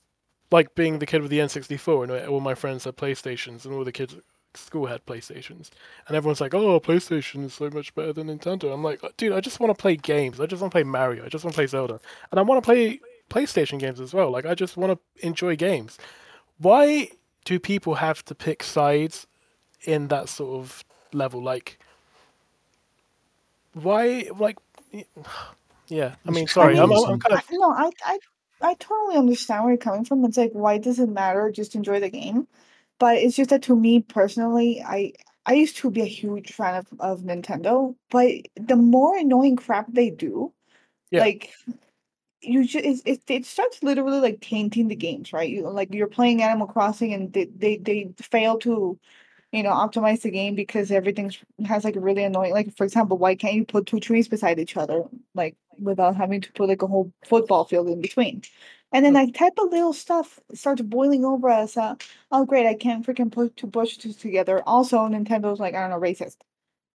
like 0.50 0.74
being 0.74 0.98
the 0.98 1.06
kid 1.06 1.22
with 1.22 1.30
the 1.30 1.38
N64 1.38 2.04
and 2.04 2.28
all 2.28 2.40
my 2.40 2.54
friends 2.54 2.85
had 2.85 2.96
PlayStations 2.96 3.64
and 3.64 3.74
all 3.74 3.85
the 3.85 3.92
kids 3.92 4.14
at 4.14 4.22
school 4.54 4.87
had 4.87 5.04
PlayStations 5.06 5.70
and 6.06 6.16
everyone's 6.16 6.40
like, 6.40 6.54
"Oh, 6.54 6.78
PlayStation 6.78 7.44
is 7.44 7.54
so 7.54 7.70
much 7.70 7.94
better 7.94 8.12
than 8.12 8.28
Nintendo." 8.28 8.72
I'm 8.72 8.85
like, 8.85 9.00
"Dude, 9.16 9.32
I 9.32 9.40
just 9.40 9.61
want 9.61 9.76
to 9.76 9.80
play 9.80 9.96
games. 9.96 10.40
I 10.40 10.46
just 10.46 10.61
want 10.61 10.70
to 10.72 10.74
play 10.74 10.85
Mario. 10.85 11.24
I 11.24 11.28
just 11.28 11.44
want 11.44 11.54
to 11.54 11.58
play 11.58 11.66
Zelda, 11.66 12.00
and 12.30 12.38
I 12.38 12.42
want 12.42 12.62
to 12.62 12.66
play 12.66 13.00
PlayStation 13.30 13.78
games 13.78 13.98
as 14.00 14.12
well. 14.12 14.30
Like, 14.30 14.44
I 14.44 14.54
just 14.54 14.76
want 14.76 14.92
to 14.92 15.26
enjoy 15.26 15.56
games. 15.56 15.98
Why 16.58 17.08
do 17.44 17.58
people 17.58 17.96
have 17.96 18.24
to 18.26 18.35
pick 18.35 18.62
sides 18.62 19.26
in 19.85 20.09
that 20.09 20.29
sort 20.29 20.61
of 20.61 20.85
level? 21.12 21.42
Like, 21.42 21.79
why? 23.75 24.29
Like, 24.38 24.59
Yeah, 25.88 26.14
I 26.27 26.31
mean, 26.31 26.47
sorry, 26.49 26.79
I'm, 26.79 26.90
I'm. 26.90 27.05
I'm 27.05 27.18
kind 27.18 27.35
of 27.35 27.47
don't. 27.49 27.77
I, 27.77 27.90
I 28.05 28.18
I 28.62 28.75
totally 28.75 29.16
understand 29.16 29.64
where 29.64 29.73
you're 29.73 29.79
coming 29.79 30.05
from. 30.05 30.25
It's 30.25 30.38
like, 30.38 30.53
why 30.53 30.79
does 30.79 30.99
it 30.99 31.09
matter? 31.09 31.51
Just 31.51 31.75
enjoy 31.75 32.01
the 32.01 32.09
game. 32.09 32.47
But 32.99 33.18
it's 33.18 33.37
just 33.37 33.51
that 33.51 33.62
to 33.64 33.77
me 33.77 34.01
personally, 34.01 34.83
I 34.87 35.12
I 35.45 35.55
used 35.55 35.77
to 35.79 35.90
be 35.90 36.01
a 36.01 36.07
huge 36.07 36.53
fan 36.53 36.77
of, 36.77 36.87
of 37.01 37.21
Nintendo, 37.23 37.95
but 38.11 38.31
the 38.57 38.77
more 38.77 39.18
annoying 39.18 39.57
crap 39.57 39.92
they 39.92 40.11
do, 40.11 40.53
Yeah. 41.11 41.21
like 41.25 41.53
you 42.40 42.64
just 42.66 42.85
it, 42.85 43.03
it, 43.07 43.23
it 43.29 43.47
starts 43.47 43.83
literally 43.83 44.21
like 44.21 44.40
tainting 44.40 44.88
the 44.88 44.97
games, 44.97 45.33
right? 45.33 45.49
You 45.51 45.68
like 45.71 45.92
you're 45.95 46.09
playing 46.09 46.42
Animal 46.42 46.66
Crossing 46.68 47.12
and 47.12 47.33
they 47.33 47.47
they, 47.47 47.77
they 47.79 48.14
fail 48.21 48.59
to 48.61 48.99
you 49.52 49.62
know 49.62 49.70
optimize 49.70 50.22
the 50.22 50.30
game 50.30 50.54
because 50.54 50.90
everything 50.90 51.30
has 51.66 51.84
like 51.84 51.94
really 51.98 52.24
annoying 52.24 52.52
like 52.52 52.74
for 52.76 52.84
example 52.84 53.18
why 53.18 53.34
can't 53.34 53.54
you 53.54 53.64
put 53.64 53.86
two 53.86 54.00
trees 54.00 54.28
beside 54.28 54.58
each 54.58 54.76
other 54.76 55.04
like 55.34 55.56
without 55.78 56.16
having 56.16 56.40
to 56.40 56.52
put 56.52 56.68
like 56.68 56.82
a 56.82 56.86
whole 56.86 57.12
football 57.26 57.64
field 57.64 57.88
in 57.88 58.00
between? 58.00 58.42
And 58.94 59.04
then 59.06 59.14
that 59.14 59.34
type 59.34 59.54
of 59.58 59.70
little 59.70 59.94
stuff 59.94 60.38
starts 60.52 60.82
boiling 60.82 61.24
over 61.24 61.48
as 61.48 61.76
uh 61.76 61.94
oh 62.30 62.44
great 62.44 62.66
i 62.66 62.74
can't 62.74 63.06
freaking 63.06 63.30
put 63.32 63.56
two 63.56 63.66
bushes 63.66 64.16
together. 64.16 64.62
Also 64.66 64.98
nintendo's 65.08 65.60
like 65.60 65.74
i 65.74 65.80
don't 65.80 65.90
know 65.90 66.00
racist 66.00 66.36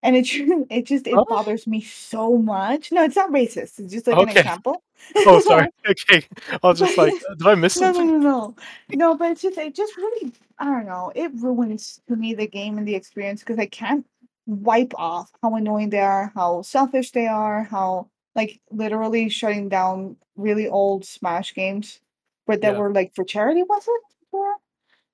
and 0.03 0.15
it 0.15 0.27
it 0.69 0.86
just 0.86 1.07
it 1.07 1.15
Huh? 1.15 1.25
bothers 1.27 1.67
me 1.67 1.81
so 1.81 2.38
much 2.38 2.91
no 2.91 3.03
it's 3.03 3.15
not 3.15 3.31
racist 3.31 3.79
it's 3.79 3.93
just 3.93 4.07
like 4.07 4.19
an 4.19 4.29
example 4.29 4.83
Oh, 5.25 5.39
sorry. 5.39 5.67
Okay, 5.89 6.25
I 6.63 6.67
was 6.67 6.79
just 6.79 6.97
like, 6.97 7.15
did 7.38 7.47
I 7.47 7.55
miss 7.55 7.79
no, 7.79 7.91
no, 7.91 8.03
no, 8.03 8.17
no, 8.17 8.55
no. 8.93 9.15
But 9.15 9.31
it's 9.31 9.41
just, 9.41 9.57
it 9.57 9.75
just 9.75 9.95
really, 9.97 10.33
I 10.60 10.65
don't 10.65 10.86
know. 10.86 11.12
It 11.15 11.31
ruins 11.36 12.01
to 12.07 12.15
me 12.15 12.33
the 12.33 12.47
game 12.47 12.77
and 12.77 12.88
the 12.88 12.95
experience 12.95 13.41
because 13.41 13.60
I 13.60 13.67
can't 13.67 14.05
wipe 14.45 14.93
off 14.97 15.29
how 15.41 15.55
annoying 15.55 15.89
they 15.89 15.99
are, 15.99 16.31
how 16.36 16.62
selfish 16.62 17.12
they 17.12 17.27
are, 17.27 17.63
how 17.63 18.10
like 18.36 18.60
literally 18.71 19.29
shutting 19.29 19.69
down 19.69 20.17
really 20.36 20.67
old 20.67 21.05
Smash 21.05 21.53
games, 21.53 21.99
but 22.45 22.62
that 22.62 22.73
Yeah. 22.73 22.79
were 22.79 22.91
like 22.93 23.13
for 23.15 23.23
charity, 23.23 23.63
was 23.63 23.83
it? 23.88 24.01
For, 24.31 24.55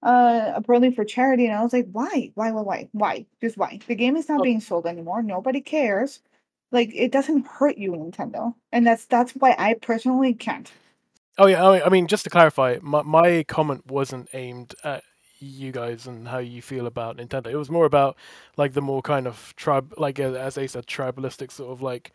uh, 0.04 0.52
apparently 0.54 0.92
for 0.94 1.06
charity, 1.06 1.46
and 1.46 1.56
I 1.56 1.64
was 1.64 1.74
like, 1.74 1.88
why, 1.92 2.32
why, 2.36 2.52
why, 2.52 2.62
why, 2.62 2.90
why? 2.92 3.26
Just 3.42 3.58
why? 3.58 3.80
The 3.88 3.96
game 3.96 4.16
is 4.18 4.28
not 4.30 4.44
being 4.44 4.60
sold 4.60 4.86
anymore. 4.86 5.24
Nobody 5.24 5.62
cares. 5.62 6.20
Like 6.72 6.92
it 6.94 7.12
doesn't 7.12 7.48
hurt 7.48 7.78
you, 7.78 7.92
Nintendo, 7.92 8.54
and 8.72 8.86
that's 8.86 9.06
that's 9.06 9.32
why 9.34 9.56
I 9.58 9.76
personally 9.76 10.34
can't. 10.34 10.72
Oh 11.38 11.48
yeah, 11.48 11.64
I 11.64 11.90
mean, 11.90 12.08
just 12.08 12.26
to 12.26 12.30
clarify, 12.30 12.78
my 12.82 13.02
my 13.04 13.44
comment 13.48 13.86
wasn't 13.88 14.30
aimed 14.34 14.76
at 14.84 15.04
you 15.40 15.72
guys 15.72 16.08
and 16.08 16.28
how 16.28 16.40
you 16.40 16.62
feel 16.62 16.88
about 16.88 17.18
Nintendo. 17.18 17.48
It 17.48 17.58
was 17.58 17.70
more 17.70 17.86
about 17.86 18.18
like 18.58 18.74
the 18.74 18.82
more 18.82 19.02
kind 19.02 19.28
of 19.28 19.54
tribe, 19.56 19.94
like 19.98 20.20
as 20.20 20.56
they 20.56 20.68
said, 20.68 20.88
tribalistic 20.88 21.52
sort 21.52 21.72
of 21.72 21.82
like, 21.82 22.12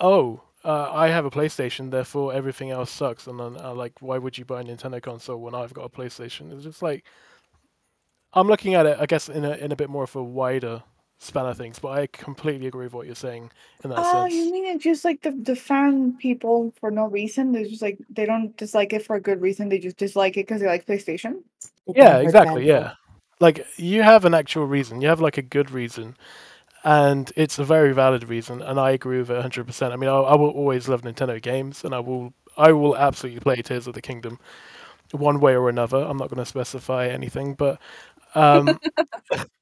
oh, 0.00 0.42
uh, 0.64 0.90
I 0.92 1.08
have 1.08 1.24
a 1.24 1.30
PlayStation, 1.30 1.90
therefore 1.90 2.32
everything 2.32 2.70
else 2.70 2.90
sucks, 2.90 3.26
and 3.26 3.38
then 3.40 3.56
uh, 3.58 3.74
like, 3.74 3.92
why 4.00 4.18
would 4.18 4.38
you 4.38 4.44
buy 4.44 4.60
a 4.62 4.64
Nintendo 4.64 5.02
console 5.02 5.38
when 5.40 5.54
I've 5.54 5.74
got 5.74 5.84
a 5.84 5.88
PlayStation? 5.90 6.52
It's 6.52 6.64
just 6.64 6.82
like 6.82 7.04
I'm 8.34 8.48
looking 8.48 8.74
at 8.74 8.86
it, 8.86 8.98
I 9.00 9.06
guess, 9.06 9.28
in 9.28 9.44
a 9.44 9.52
in 9.52 9.72
a 9.72 9.76
bit 9.76 9.90
more 9.90 10.04
of 10.04 10.16
a 10.16 10.22
wider 10.22 10.82
span 11.18 11.46
of 11.46 11.56
things. 11.56 11.78
But 11.78 11.98
I 11.98 12.06
completely 12.08 12.66
agree 12.66 12.86
with 12.86 12.94
what 12.94 13.06
you're 13.06 13.14
saying 13.14 13.50
in 13.82 13.90
that 13.90 14.04
Oh, 14.04 14.06
sense. 14.06 14.46
you 14.46 14.50
mean 14.50 14.66
it 14.66 14.80
just 14.80 15.04
like 15.04 15.22
the 15.22 15.30
the 15.32 15.56
fan 15.56 16.16
people 16.18 16.72
for 16.80 16.90
no 16.90 17.06
reason? 17.08 17.52
They're 17.52 17.64
just 17.66 17.82
like 17.82 17.98
they 18.10 18.26
don't 18.26 18.56
dislike 18.56 18.92
it 18.92 19.04
for 19.06 19.16
a 19.16 19.20
good 19.20 19.40
reason. 19.40 19.68
They 19.68 19.78
just 19.78 19.96
dislike 19.96 20.36
it 20.36 20.46
because 20.46 20.60
they 20.60 20.66
like 20.66 20.86
PlayStation. 20.86 21.44
The 21.86 21.94
Yeah, 21.94 22.18
exactly. 22.18 22.66
Yeah, 22.66 22.92
like 23.40 23.66
you 23.76 24.02
have 24.02 24.24
an 24.24 24.34
actual 24.34 24.66
reason. 24.66 25.00
You 25.00 25.08
have 25.08 25.20
like 25.20 25.38
a 25.38 25.42
good 25.42 25.70
reason, 25.70 26.16
and 26.84 27.32
it's 27.36 27.58
a 27.58 27.64
very 27.64 27.92
valid 27.94 28.28
reason. 28.28 28.62
And 28.62 28.80
I 28.80 28.92
agree 28.92 29.18
with 29.18 29.30
it 29.30 29.34
100. 29.34 29.66
percent 29.66 29.92
I 29.94 29.96
mean, 29.96 30.10
I, 30.10 30.14
I 30.16 30.36
will 30.36 30.50
always 30.50 30.88
love 30.88 31.02
Nintendo 31.02 31.40
games, 31.42 31.84
and 31.84 31.94
I 31.94 32.00
will 32.00 32.34
I 32.56 32.72
will 32.72 32.96
absolutely 32.96 33.40
play 33.40 33.56
Tears 33.62 33.86
of 33.88 33.94
the 33.94 34.02
Kingdom, 34.02 34.38
one 35.12 35.40
way 35.40 35.56
or 35.56 35.68
another. 35.68 35.98
I'm 35.98 36.18
not 36.18 36.28
going 36.30 36.38
to 36.38 36.46
specify 36.46 37.08
anything, 37.08 37.54
but 37.54 37.80
um, 38.34 38.80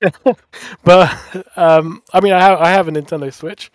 but 0.85 1.47
um, 1.57 2.03
I 2.13 2.21
mean, 2.21 2.33
I 2.33 2.41
have 2.41 2.59
I 2.61 2.71
have 2.71 2.89
a 2.89 2.93
Nintendo 2.93 3.33
Switch, 3.33 3.71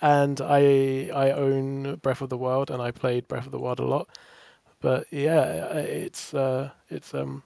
and 0.00 0.40
I 0.40 1.10
I 1.14 1.30
own 1.32 1.96
Breath 1.96 2.22
of 2.22 2.28
the 2.30 2.38
Wild, 2.38 2.70
and 2.70 2.82
I 2.82 2.90
played 2.90 3.28
Breath 3.28 3.46
of 3.46 3.52
the 3.52 3.58
Wild 3.58 3.80
a 3.80 3.84
lot. 3.84 4.08
But 4.80 5.06
yeah, 5.12 5.68
I- 5.72 5.78
it's 5.80 6.34
uh, 6.34 6.70
it's 6.88 7.14
um. 7.14 7.42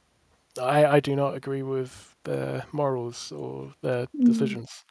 I, 0.60 0.86
I 0.86 1.00
do 1.00 1.16
not 1.16 1.34
agree 1.34 1.62
with 1.62 2.16
their 2.24 2.64
morals 2.72 3.32
or 3.32 3.74
their 3.82 4.06
Mm. 4.14 4.56
decisions. 4.56 4.84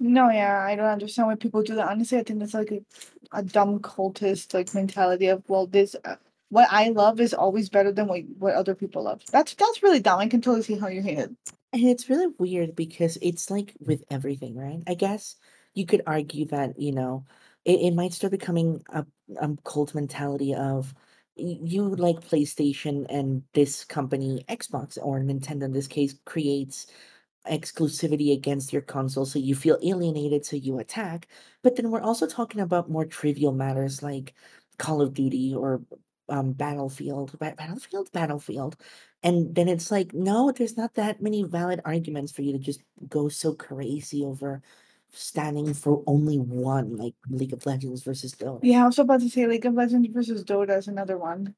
No, 0.00 0.30
yeah, 0.30 0.64
I 0.64 0.76
don't 0.76 0.86
understand 0.86 1.28
why 1.28 1.34
people 1.36 1.62
do 1.62 1.76
that. 1.76 1.88
Honestly, 1.88 2.18
I 2.18 2.22
think 2.22 2.40
that's 2.40 2.54
like 2.54 2.72
a, 2.72 2.80
a 3.32 3.42
dumb 3.42 3.80
cultist 3.80 4.54
like 4.54 4.74
mentality 4.74 5.28
of 5.28 5.44
well, 5.48 5.66
this 5.66 5.94
uh, 6.04 6.16
what 6.48 6.68
I 6.70 6.88
love 6.88 7.20
is 7.20 7.34
always 7.34 7.68
better 7.68 7.92
than 7.92 8.08
what 8.08 8.22
what 8.38 8.54
other 8.54 8.74
people 8.74 9.04
love. 9.04 9.22
That's 9.30 9.54
that's 9.54 9.82
really 9.82 10.00
dumb. 10.00 10.20
I 10.20 10.28
can 10.28 10.40
totally 10.40 10.62
see 10.62 10.78
how 10.78 10.88
you 10.88 11.02
hate 11.02 11.18
it. 11.18 11.30
And 11.72 11.84
it's 11.84 12.08
really 12.08 12.32
weird 12.38 12.74
because 12.74 13.18
it's 13.22 13.50
like 13.50 13.74
with 13.78 14.02
everything, 14.10 14.56
right? 14.56 14.82
I 14.86 14.94
guess 14.94 15.36
you 15.74 15.86
could 15.86 16.02
argue 16.06 16.46
that, 16.46 16.78
you 16.78 16.92
know, 16.92 17.26
it, 17.64 17.80
it 17.80 17.94
might 17.94 18.12
start 18.12 18.32
becoming 18.32 18.82
a, 18.90 19.06
a 19.40 19.50
cult 19.64 19.94
mentality 19.94 20.54
of 20.54 20.94
you 21.36 21.88
like 21.94 22.20
PlayStation 22.20 23.06
and 23.08 23.42
this 23.54 23.84
company, 23.84 24.44
Xbox 24.48 24.98
or 25.00 25.20
Nintendo 25.20 25.64
in 25.64 25.72
this 25.72 25.86
case, 25.86 26.14
creates 26.24 26.86
exclusivity 27.48 28.32
against 28.32 28.72
your 28.72 28.82
console. 28.82 29.26
So 29.26 29.38
you 29.38 29.54
feel 29.54 29.78
alienated, 29.82 30.44
so 30.44 30.56
you 30.56 30.78
attack. 30.78 31.28
But 31.62 31.76
then 31.76 31.90
we're 31.90 32.00
also 32.00 32.26
talking 32.26 32.60
about 32.60 32.90
more 32.90 33.06
trivial 33.06 33.52
matters 33.52 34.02
like 34.02 34.34
Call 34.78 35.00
of 35.00 35.14
Duty 35.14 35.54
or 35.54 35.82
um, 36.28 36.52
Battlefield, 36.52 37.38
Battlefield, 37.38 38.12
Battlefield. 38.12 38.76
And 39.22 39.54
then 39.54 39.68
it's 39.68 39.90
like, 39.90 40.14
no, 40.14 40.52
there's 40.52 40.76
not 40.76 40.94
that 40.94 41.20
many 41.20 41.42
valid 41.42 41.80
arguments 41.84 42.32
for 42.32 42.42
you 42.42 42.52
to 42.52 42.58
just 42.58 42.82
go 43.08 43.28
so 43.28 43.54
crazy 43.54 44.24
over 44.24 44.62
standing 45.12 45.74
for 45.74 46.02
only 46.06 46.38
one, 46.38 46.96
like 46.96 47.14
League 47.28 47.52
of 47.52 47.66
Legends 47.66 48.02
versus 48.02 48.34
Dota. 48.34 48.60
Yeah, 48.62 48.84
I 48.84 48.86
was 48.86 48.98
about 48.98 49.20
to 49.20 49.28
say 49.28 49.46
League 49.46 49.66
of 49.66 49.74
Legends 49.74 50.08
versus 50.12 50.44
Dota 50.44 50.78
is 50.78 50.88
another 50.88 51.18
one. 51.18 51.54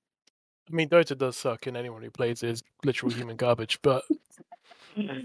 I 0.71 0.75
mean, 0.75 0.89
Dota 0.89 1.17
does 1.19 1.37
suck, 1.37 1.67
and 1.67 1.77
anyone 1.77 2.03
who 2.03 2.11
plays 2.11 2.43
it 2.43 2.51
is 2.51 2.63
literal 2.85 3.13
human 3.13 3.37
garbage. 3.37 3.79
But 3.83 4.05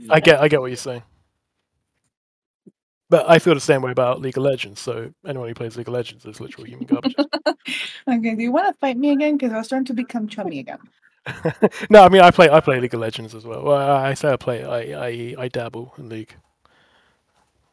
I 0.09 0.19
get 0.19 0.39
I 0.41 0.47
get 0.47 0.61
what 0.61 0.67
you're 0.67 0.77
saying. 0.77 1.03
But 3.09 3.29
I 3.29 3.39
feel 3.39 3.53
the 3.53 3.59
same 3.61 3.81
way 3.81 3.91
about 3.91 4.21
League 4.21 4.37
of 4.37 4.43
Legends. 4.43 4.81
So 4.81 5.13
anyone 5.25 5.47
who 5.47 5.53
plays 5.55 5.77
League 5.77 5.87
of 5.87 5.93
Legends 5.93 6.25
is 6.25 6.39
literal 6.41 6.65
human 6.65 6.85
garbage. 6.85 7.15
Okay, 8.09 8.35
do 8.35 8.41
you 8.41 8.51
want 8.51 8.67
to 8.73 8.79
fight 8.79 8.97
me 8.97 9.11
again? 9.11 9.37
Because 9.37 9.53
I 9.53 9.57
was 9.57 9.67
starting 9.67 9.85
to 9.85 9.93
become 9.93 10.27
chummy 10.27 10.59
again. 10.59 10.79
no, 11.89 12.03
I 12.03 12.09
mean 12.09 12.21
I 12.21 12.31
play 12.31 12.49
I 12.49 12.61
play 12.61 12.79
League 12.79 12.93
of 12.93 12.99
Legends 13.01 13.35
as 13.35 13.45
well. 13.45 13.63
Well, 13.63 13.77
I 13.77 14.09
I 14.09 14.13
say 14.13 14.31
I 14.31 14.37
play. 14.37 14.63
I 14.63 15.07
I, 15.07 15.35
I 15.37 15.47
dabble 15.49 15.93
in 15.97 16.09
League. 16.09 16.35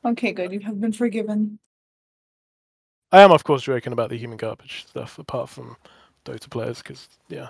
Okay, 0.05 0.33
good. 0.33 0.53
You 0.53 0.61
have 0.61 0.81
been 0.81 0.93
forgiven. 0.93 1.59
I 3.13 3.21
am, 3.21 3.31
of 3.33 3.45
course, 3.45 3.63
joking 3.63 3.93
about 3.93 4.11
the 4.11 4.17
human 4.19 4.37
garbage 4.37 4.85
stuff, 4.89 5.19
apart 5.19 5.49
from 5.49 5.77
Dota 6.25 6.51
players, 6.51 6.79
because 6.83 7.09
yeah, 7.29 7.49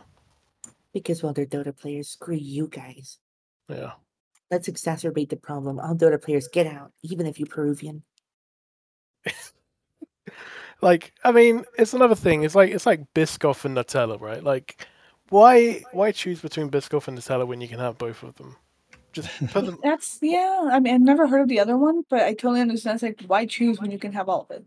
Because 0.94 1.22
while 1.22 1.34
they're 1.34 1.44
Dota 1.44 1.76
players, 1.76 2.08
screw 2.08 2.36
you 2.36 2.68
guys. 2.68 3.18
yeah. 3.68 3.92
Let's 4.54 4.68
exacerbate 4.68 5.30
the 5.30 5.36
problem. 5.36 5.80
All 5.80 5.96
Dota 5.96 6.22
players 6.22 6.46
get 6.46 6.68
out, 6.68 6.92
even 7.02 7.26
if 7.26 7.40
you're 7.40 7.48
Peruvian. 7.48 8.04
Like, 10.82 11.14
I 11.24 11.32
mean, 11.32 11.64
it's 11.78 11.94
another 11.94 12.14
thing. 12.14 12.42
It's 12.42 12.54
like 12.54 12.70
it's 12.70 12.84
like 12.84 13.00
Biscoff 13.14 13.64
and 13.64 13.74
Nutella, 13.74 14.20
right? 14.20 14.44
Like, 14.44 14.86
why 15.30 15.82
why 15.92 16.12
choose 16.12 16.42
between 16.42 16.68
Biscoff 16.68 17.08
and 17.08 17.16
Nutella 17.16 17.46
when 17.46 17.62
you 17.62 17.68
can 17.68 17.78
have 17.78 17.96
both 17.96 18.22
of 18.22 18.34
them? 18.34 18.56
Just 19.14 19.30
put 19.48 19.64
them. 19.64 19.78
That's 19.82 20.18
yeah. 20.20 20.68
I 20.70 20.80
mean, 20.80 20.94
I've 20.94 21.00
never 21.00 21.26
heard 21.26 21.40
of 21.40 21.48
the 21.48 21.60
other 21.60 21.78
one, 21.78 22.02
but 22.10 22.20
I 22.22 22.34
totally 22.34 22.60
understand. 22.60 22.96
It's 22.96 23.02
like, 23.02 23.22
why 23.26 23.46
choose 23.46 23.80
when 23.80 23.92
you 23.92 23.98
can 23.98 24.12
have 24.12 24.28
all 24.28 24.42
of 24.42 24.50
it? 24.50 24.64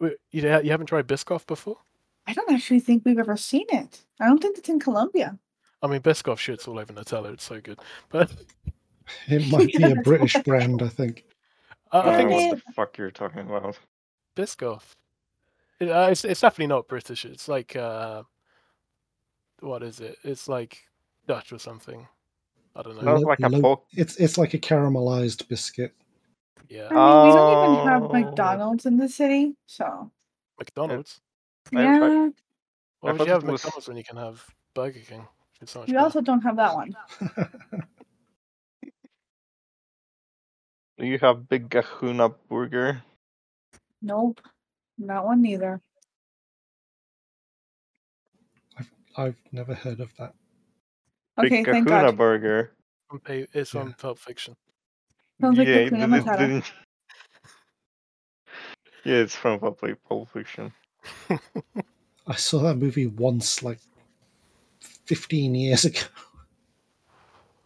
Wait, 0.00 0.14
You 0.30 0.42
you 0.62 0.70
haven't 0.70 0.86
tried 0.86 1.06
Biscoff 1.06 1.46
before? 1.46 1.76
I 2.26 2.32
don't 2.32 2.50
actually 2.50 2.80
think 2.80 3.04
we've 3.04 3.18
ever 3.18 3.36
seen 3.36 3.66
it. 3.68 4.02
I 4.18 4.28
don't 4.28 4.40
think 4.40 4.56
it's 4.56 4.70
in 4.70 4.80
Colombia. 4.80 5.38
I 5.82 5.88
mean, 5.88 6.00
Biscoff 6.00 6.38
shits 6.38 6.66
all 6.66 6.78
over 6.78 6.92
Nutella. 6.94 7.34
It's 7.34 7.44
so 7.44 7.60
good. 7.60 7.80
But 8.08 8.32
It 9.28 9.48
might 9.52 9.72
be 9.72 9.82
a 9.82 9.96
British 9.96 10.34
brand, 10.44 10.82
I 10.82 10.88
think. 10.88 11.24
I, 11.92 11.98
I 11.98 12.12
I 12.12 12.16
think 12.16 12.30
what 12.30 12.50
the 12.66 12.72
fuck 12.72 12.98
you're 12.98 13.10
talking 13.10 13.40
about. 13.40 13.78
Biscoff. 14.36 14.94
It, 15.80 15.88
uh, 15.90 16.08
it's 16.10 16.24
it's 16.24 16.40
definitely 16.40 16.68
not 16.68 16.88
British. 16.88 17.24
It's 17.24 17.48
like 17.48 17.76
uh, 17.76 18.22
what 19.60 19.82
is 19.82 20.00
it? 20.00 20.16
It's 20.24 20.48
like 20.48 20.78
Dutch 21.26 21.52
or 21.52 21.58
something. 21.58 22.06
I 22.76 22.82
don't 22.82 22.96
know. 22.96 23.02
Sounds 23.02 23.22
like 23.24 23.40
a 23.40 23.48
lo- 23.48 23.84
It's 23.92 24.16
it's 24.16 24.38
like 24.38 24.54
a 24.54 24.58
caramelized 24.58 25.46
biscuit. 25.48 25.94
Yeah, 26.68 26.88
I 26.90 26.94
mean, 26.94 27.28
we 27.28 27.34
don't 27.34 27.74
even 27.74 27.86
have 27.88 28.02
Oh. 28.04 28.08
McDonald's 28.08 28.86
in 28.86 28.96
the 28.96 29.08
city, 29.08 29.54
so 29.66 30.10
McDonald's. 30.58 31.20
I 31.74 31.82
yeah. 31.82 32.28
Why 33.00 33.10
I 33.10 33.12
would 33.12 33.26
you 33.26 33.32
have 33.32 33.42
was- 33.44 33.62
McDonald's 33.62 33.88
when 33.88 33.96
you 33.96 34.04
can 34.04 34.16
have 34.16 34.44
Burger 34.74 35.00
King? 35.00 35.26
It's 35.60 35.72
so 35.72 35.80
much 35.80 35.88
We 35.88 35.92
better. 35.94 36.04
also 36.04 36.20
don't 36.20 36.40
have 36.42 36.56
that 36.56 36.74
one. 36.74 36.96
Do 41.04 41.10
you 41.10 41.18
have 41.18 41.50
Big 41.50 41.68
Kahuna 41.68 42.30
Burger? 42.48 43.02
Nope. 44.00 44.40
Not 44.96 45.26
one 45.26 45.42
neither. 45.42 45.82
I've 49.14 49.36
never 49.52 49.74
heard 49.74 50.00
of 50.00 50.16
that. 50.16 50.32
Okay, 51.38 51.62
Big 51.62 51.66
thank 51.66 51.88
Kahuna 51.88 52.12
God. 52.12 52.16
Burger. 52.16 52.70
On 53.10 53.18
pa- 53.18 53.44
It's 53.52 53.74
Yeah. 53.74 53.92
Pulp 53.98 54.18
Fiction. 54.18 54.56
Sounds 55.42 55.58
like 55.58 55.68
yeah, 55.68 55.74
it, 55.74 55.92
Hakuna 55.92 56.04
it 56.04 56.24
Matata. 56.24 56.38
didn't. 56.38 56.72
Yeah, 59.04 59.16
it's 59.16 59.36
from 59.36 59.60
Pulp 59.60 59.82
Pulp 60.08 60.30
Fiction. 60.30 60.72
I 62.26 62.34
saw 62.36 62.62
that 62.62 62.76
movie 62.76 63.08
once, 63.08 63.62
like 63.62 63.80
15 64.80 65.54
years 65.54 65.84
ago. 65.90 66.00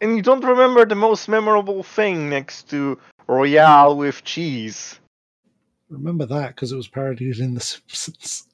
And 0.01 0.17
you 0.17 0.21
don't 0.21 0.43
remember 0.43 0.83
the 0.83 0.95
most 0.95 1.29
memorable 1.29 1.83
thing 1.83 2.29
next 2.29 2.69
to 2.71 2.99
Royale 3.29 3.95
with 3.95 4.23
cheese. 4.23 4.99
Remember 5.89 6.25
that 6.25 6.55
because 6.55 6.71
it 6.71 6.75
was 6.75 6.87
parodied 6.87 7.37
in 7.39 7.53
The 7.53 7.59
Simpsons. 7.61 8.47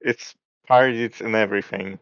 It's 0.00 0.34
parodied 0.66 1.20
in 1.20 1.34
everything. 1.34 1.98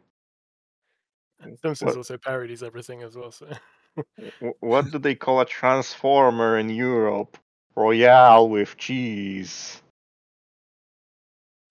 Simpsons 1.42 1.82
What- 1.82 1.96
also 1.96 2.16
parodies 2.18 2.62
everything 2.62 3.02
as 3.02 3.16
well. 3.16 3.32
So 3.32 3.48
What 4.60 4.90
do 4.92 4.98
they 4.98 5.14
call 5.16 5.40
a 5.40 5.44
transformer 5.46 6.58
in 6.58 6.68
Europe? 6.70 7.36
Royale 7.74 8.48
with 8.48 8.76
cheese. 8.76 9.82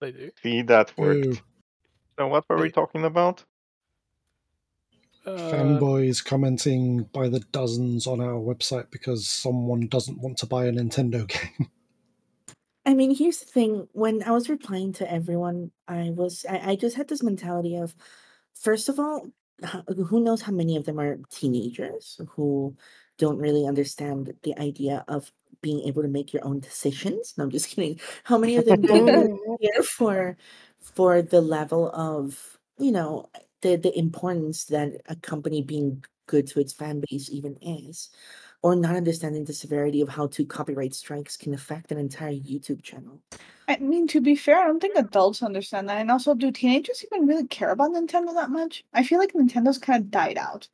they 0.02 0.12
do. 0.12 0.30
See 0.44 0.62
that 0.64 0.92
worked. 0.98 1.26
Ooh, 1.26 1.38
So 2.20 2.28
what 2.28 2.44
were 2.50 2.58
we 2.58 2.70
talking 2.70 3.06
about? 3.06 3.44
Uh, 5.26 5.32
fanboys 5.52 6.24
commenting 6.24 7.04
by 7.12 7.28
the 7.28 7.40
dozens 7.52 8.06
on 8.06 8.22
our 8.22 8.34
website 8.40 8.92
because 8.92 9.28
someone 9.28 9.88
doesn't 9.88 10.20
want 10.20 10.38
to 10.38 10.46
buy 10.46 10.66
a 10.66 10.72
Nintendo 10.72 11.28
game. 11.28 11.70
I 12.86 12.94
mean, 12.94 13.16
here's 13.16 13.40
the 13.40 13.46
thing. 13.46 13.88
When 13.94 14.22
I 14.22 14.32
was 14.32 14.50
replying 14.50 14.94
to 14.94 15.12
everyone, 15.12 15.72
I 15.88 16.12
was 16.12 16.46
I, 16.48 16.72
I 16.72 16.76
just 16.76 16.96
had 16.96 17.08
this 17.08 17.24
mentality 17.24 17.76
of, 17.76 17.96
first 18.54 18.90
of 18.90 19.00
all, 19.00 19.28
who 19.88 20.24
knows 20.24 20.42
how 20.42 20.52
many 20.52 20.76
of 20.76 20.86
them 20.86 21.00
are 21.00 21.18
teenagers 21.32 22.22
who 22.32 22.76
don't 23.18 23.40
really 23.40 23.66
understand 23.66 24.34
the 24.44 24.58
idea 24.60 25.04
of 25.08 25.32
being 25.62 25.82
able 25.88 26.02
to 26.02 26.08
make 26.08 26.34
your 26.34 26.46
own 26.46 26.60
decisions. 26.60 27.34
No, 27.38 27.46
I'm 27.46 27.50
just 27.50 27.70
kidding. 27.76 28.00
How 28.24 28.38
many 28.38 28.58
of 28.58 28.66
them 28.66 28.82
don't 28.82 29.06
really 29.06 29.58
care 29.62 29.84
for 29.84 30.38
for 30.80 31.22
the 31.22 31.42
level 31.42 31.90
of 31.92 32.60
you 32.78 32.92
know 32.92 33.30
the 33.66 33.76
the 33.78 33.98
importance 33.98 34.66
that 34.66 35.02
a 35.08 35.16
company 35.16 35.62
being 35.62 36.04
good 36.28 36.48
to 36.48 36.60
its 36.60 36.74
fan 36.74 37.02
base 37.10 37.30
even 37.32 37.56
is 37.62 38.10
or 38.62 38.76
not 38.76 38.96
understanding 38.96 39.46
the 39.46 39.54
severity 39.54 40.02
of 40.02 40.10
how 40.10 40.28
two 40.28 40.46
copyright 40.46 40.94
strikes 40.94 41.38
can 41.38 41.54
affect 41.54 41.92
an 41.92 42.00
entire 42.00 42.34
YouTube 42.34 42.82
channel. 42.82 43.22
I 43.68 43.78
mean, 43.78 44.08
to 44.08 44.22
be 44.22 44.36
fair, 44.36 44.60
I 44.60 44.66
don't 44.66 44.80
think 44.80 44.98
adults 44.98 45.44
understand 45.44 45.88
that. 45.90 46.00
And 46.00 46.10
also, 46.10 46.34
do 46.34 46.52
teenagers 46.52 47.04
even 47.06 47.28
really 47.28 47.48
care 47.48 47.72
about 47.72 47.92
Nintendo 47.92 48.34
that 48.34 48.50
much? 48.50 48.84
I 48.94 49.04
feel 49.04 49.20
like 49.20 49.34
Nintendo's 49.34 49.78
kind 49.78 50.04
of 50.04 50.12
died 50.12 50.38
out. 50.38 50.68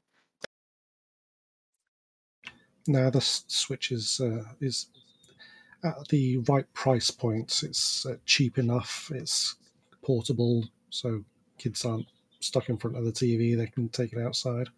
now 2.88 3.10
the 3.10 3.21
Switch 3.21 3.91
is 3.91 4.19
uh, 4.21 4.43
is 4.60 4.88
at 5.84 6.08
the 6.10 6.38
right 6.49 6.71
price 6.73 7.12
point. 7.12 7.63
It's 7.63 8.06
uh, 8.06 8.15
cheap 8.25 8.58
enough. 8.58 9.12
It's 9.13 9.56
portable, 10.04 10.65
so 10.89 11.23
kids 11.58 11.86
aren't 11.86 12.08
stuck 12.43 12.69
in 12.69 12.77
front 12.77 12.97
of 12.97 13.06
the 13.06 13.12
TV. 13.12 13.56
They 13.56 13.67
can 13.67 13.89
take 13.89 14.13
it 14.13 14.19
outside. 14.19 14.69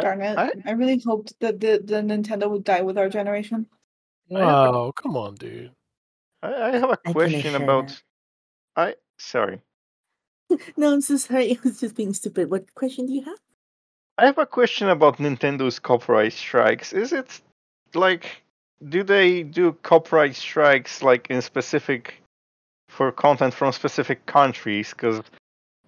Darn 0.00 0.20
it. 0.22 0.36
I- 0.38 0.52
I, 0.66 0.72
really 0.72 1.00
hoped 1.04 1.38
that 1.40 1.60
the, 1.60 1.80
the 1.84 1.96
Nintendo 1.96 2.50
would 2.50 2.64
die 2.64 2.82
with 2.82 2.98
our 2.98 3.08
generation. 3.08 3.66
I 4.34 4.40
have 4.40 4.48
a- 4.48 4.72
oh, 4.72 4.92
come 4.92 5.16
on, 5.16 5.34
dude. 5.36 5.70
I, 6.42 6.52
I 6.54 6.76
have 6.76 6.90
a 6.90 6.96
question 7.12 7.54
about. 7.54 8.02
I 8.76 8.94
sorry. 9.18 9.60
No, 10.76 10.92
I'm 10.92 11.00
so 11.00 11.16
sorry. 11.16 11.52
I 11.56 11.58
was 11.64 11.80
just 11.80 11.96
being 11.96 12.12
stupid. 12.12 12.50
What 12.50 12.74
question 12.74 13.06
do 13.06 13.12
you 13.12 13.22
have? 13.22 13.38
I 14.18 14.26
have 14.26 14.38
a 14.38 14.46
question 14.46 14.88
about 14.88 15.16
Nintendo's 15.18 15.78
copyright 15.78 16.32
strikes. 16.32 16.92
Is 16.92 17.12
it 17.12 17.40
like 17.94 18.42
do 18.88 19.02
they 19.02 19.42
do 19.42 19.72
copyright 19.82 20.36
strikes 20.36 21.02
like 21.02 21.28
in 21.30 21.40
specific 21.42 22.22
for 22.88 23.10
content 23.10 23.54
from 23.54 23.72
specific 23.72 24.26
countries? 24.26 24.90
Because 24.90 25.22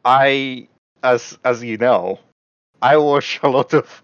I, 0.05 0.69
as 1.03 1.39
as 1.45 1.63
you 1.63 1.77
know, 1.77 2.19
I 2.83 2.97
watch 2.97 3.41
a 3.43 3.49
lot 3.49 3.75
of 3.75 4.03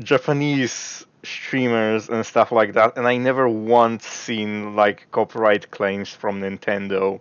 Japanese 0.00 1.06
streamers 1.22 2.08
and 2.08 2.24
stuff 2.24 2.52
like 2.52 2.72
that, 2.74 2.96
and 2.96 3.06
I 3.06 3.16
never 3.16 3.48
once 3.48 4.06
seen 4.06 4.76
like 4.76 5.10
copyright 5.10 5.70
claims 5.70 6.10
from 6.10 6.40
Nintendo, 6.40 7.20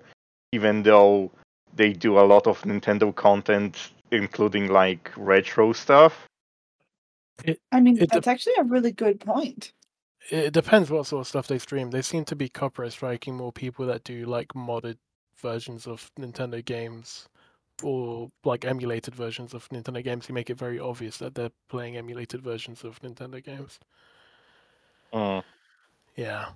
even 0.51 0.83
though 0.83 1.31
they 1.75 1.93
do 1.93 2.19
a 2.19 2.25
lot 2.25 2.47
of 2.47 2.61
Nintendo 2.61 3.13
content, 3.13 3.91
including 4.11 4.67
like 4.71 5.11
retro 5.17 5.73
stuff. 5.73 6.27
I 7.71 7.79
mean, 7.79 7.97
It 8.01 8.11
that's 8.11 8.27
actually 8.27 8.55
a 8.59 8.63
really 8.63 8.91
good 8.91 9.19
point. 9.21 9.71
It 10.29 10.53
depends 10.53 10.91
what 10.91 11.07
sort 11.07 11.21
of 11.21 11.27
stuff 11.27 11.47
they 11.47 11.57
stream. 11.57 11.89
They 11.89 12.01
seem 12.01 12.25
to 12.25 12.35
be 12.35 12.49
copyright 12.49 12.91
striking 12.91 13.35
more 13.35 13.51
people 13.51 13.85
that 13.87 14.03
do 14.03 14.25
like 14.25 14.49
modded 14.49 14.97
versions 15.37 15.87
of 15.87 16.11
Nintendo 16.19 16.63
games 16.63 17.29
or 17.83 18.29
like 18.43 18.65
emulated 18.65 19.15
versions 19.15 19.53
of 19.53 19.67
Nintendo 19.69 20.03
games 20.03 20.27
you 20.29 20.35
make 20.35 20.49
it 20.49 20.57
very 20.57 20.79
obvious 20.79 21.17
that 21.17 21.35
they're 21.35 21.51
playing 21.69 21.97
emulated 21.97 22.41
versions 22.41 22.83
of 22.83 23.01
Nintendo 23.01 23.43
games. 23.43 23.79
Mm. 25.13 25.43
Yeah. 26.15 26.49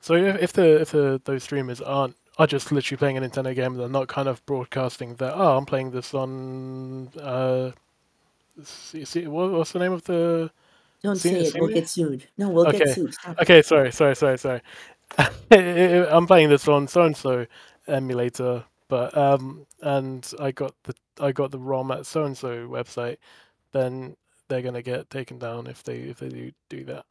So 0.00 0.14
if, 0.14 0.42
if 0.42 0.52
the 0.52 0.80
if 0.80 0.90
the 0.92 1.20
those 1.24 1.42
streamers 1.42 1.80
aren't 1.80 2.16
are 2.38 2.46
just 2.46 2.72
literally 2.72 2.96
playing 2.98 3.18
a 3.18 3.20
Nintendo 3.20 3.54
game, 3.54 3.74
they're 3.74 3.88
not 3.88 4.08
kind 4.08 4.28
of 4.28 4.44
broadcasting 4.46 5.14
that. 5.16 5.34
Oh, 5.36 5.56
I'm 5.56 5.66
playing 5.66 5.90
this 5.90 6.14
on. 6.14 7.08
Uh, 7.20 7.72
see, 8.64 9.04
see, 9.04 9.26
what, 9.26 9.50
what's 9.50 9.72
the 9.72 9.78
name 9.78 9.92
of 9.92 10.04
the? 10.04 10.50
Don't 11.02 11.16
See- 11.16 11.30
say 11.30 11.40
it. 11.40 11.52
see 11.52 11.60
We'll 11.60 11.74
get 11.74 11.88
sued. 11.88 12.26
No, 12.38 12.48
we'll 12.48 12.66
Okay, 12.68 12.78
get 12.78 12.94
sued. 12.94 13.12
Stop. 13.14 13.38
Okay, 13.40 13.60
sorry, 13.62 13.92
sorry, 13.92 14.16
sorry, 14.16 14.38
sorry. 14.38 14.60
I'm 15.50 16.26
playing 16.26 16.48
this 16.48 16.66
on 16.68 16.88
so 16.88 17.02
and 17.02 17.16
so 17.16 17.46
emulator, 17.86 18.64
but 18.92 19.16
um, 19.16 19.64
and 19.80 20.30
I 20.38 20.52
got 20.52 20.74
the 20.82 20.94
I 21.18 21.32
got 21.32 21.50
the 21.50 21.58
ROM 21.58 21.90
at 21.90 22.04
so 22.04 22.24
and 22.24 22.36
so 22.36 22.68
website. 22.68 23.16
Then 23.72 24.16
they're 24.48 24.60
gonna 24.60 24.82
get 24.82 25.08
taken 25.08 25.38
down 25.38 25.66
if 25.66 25.82
they 25.82 26.00
if 26.00 26.18
they 26.18 26.28
do 26.28 26.52
do 26.68 26.84
that. 26.84 27.06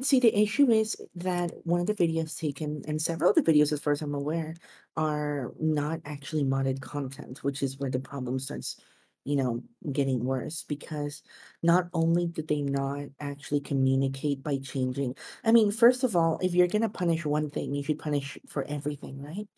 See, 0.00 0.20
the 0.20 0.34
issue 0.40 0.70
is 0.70 0.96
that 1.16 1.50
one 1.64 1.80
of 1.80 1.86
the 1.88 1.94
videos 1.94 2.38
taken, 2.38 2.82
and 2.86 3.02
several 3.02 3.30
of 3.30 3.36
the 3.36 3.42
videos, 3.42 3.72
as 3.72 3.80
far 3.80 3.92
as 3.92 4.00
I'm 4.00 4.14
aware, 4.14 4.54
are 4.96 5.52
not 5.60 6.00
actually 6.04 6.44
modded 6.44 6.80
content, 6.80 7.42
which 7.42 7.62
is 7.64 7.78
where 7.78 7.90
the 7.90 7.98
problem 8.00 8.38
starts, 8.38 8.76
you 9.24 9.34
know, 9.36 9.62
getting 9.92 10.24
worse. 10.24 10.62
Because 10.62 11.22
not 11.64 11.88
only 11.92 12.26
did 12.28 12.46
they 12.46 12.62
not 12.62 13.08
actually 13.20 13.60
communicate 13.60 14.42
by 14.42 14.58
changing, 14.58 15.16
I 15.44 15.50
mean, 15.52 15.72
first 15.72 16.04
of 16.04 16.14
all, 16.16 16.38
if 16.42 16.54
you're 16.54 16.68
gonna 16.68 16.88
punish 16.88 17.26
one 17.26 17.50
thing, 17.50 17.74
you 17.74 17.82
should 17.82 17.98
punish 17.98 18.38
for 18.48 18.64
everything, 18.68 19.20
right? 19.20 19.48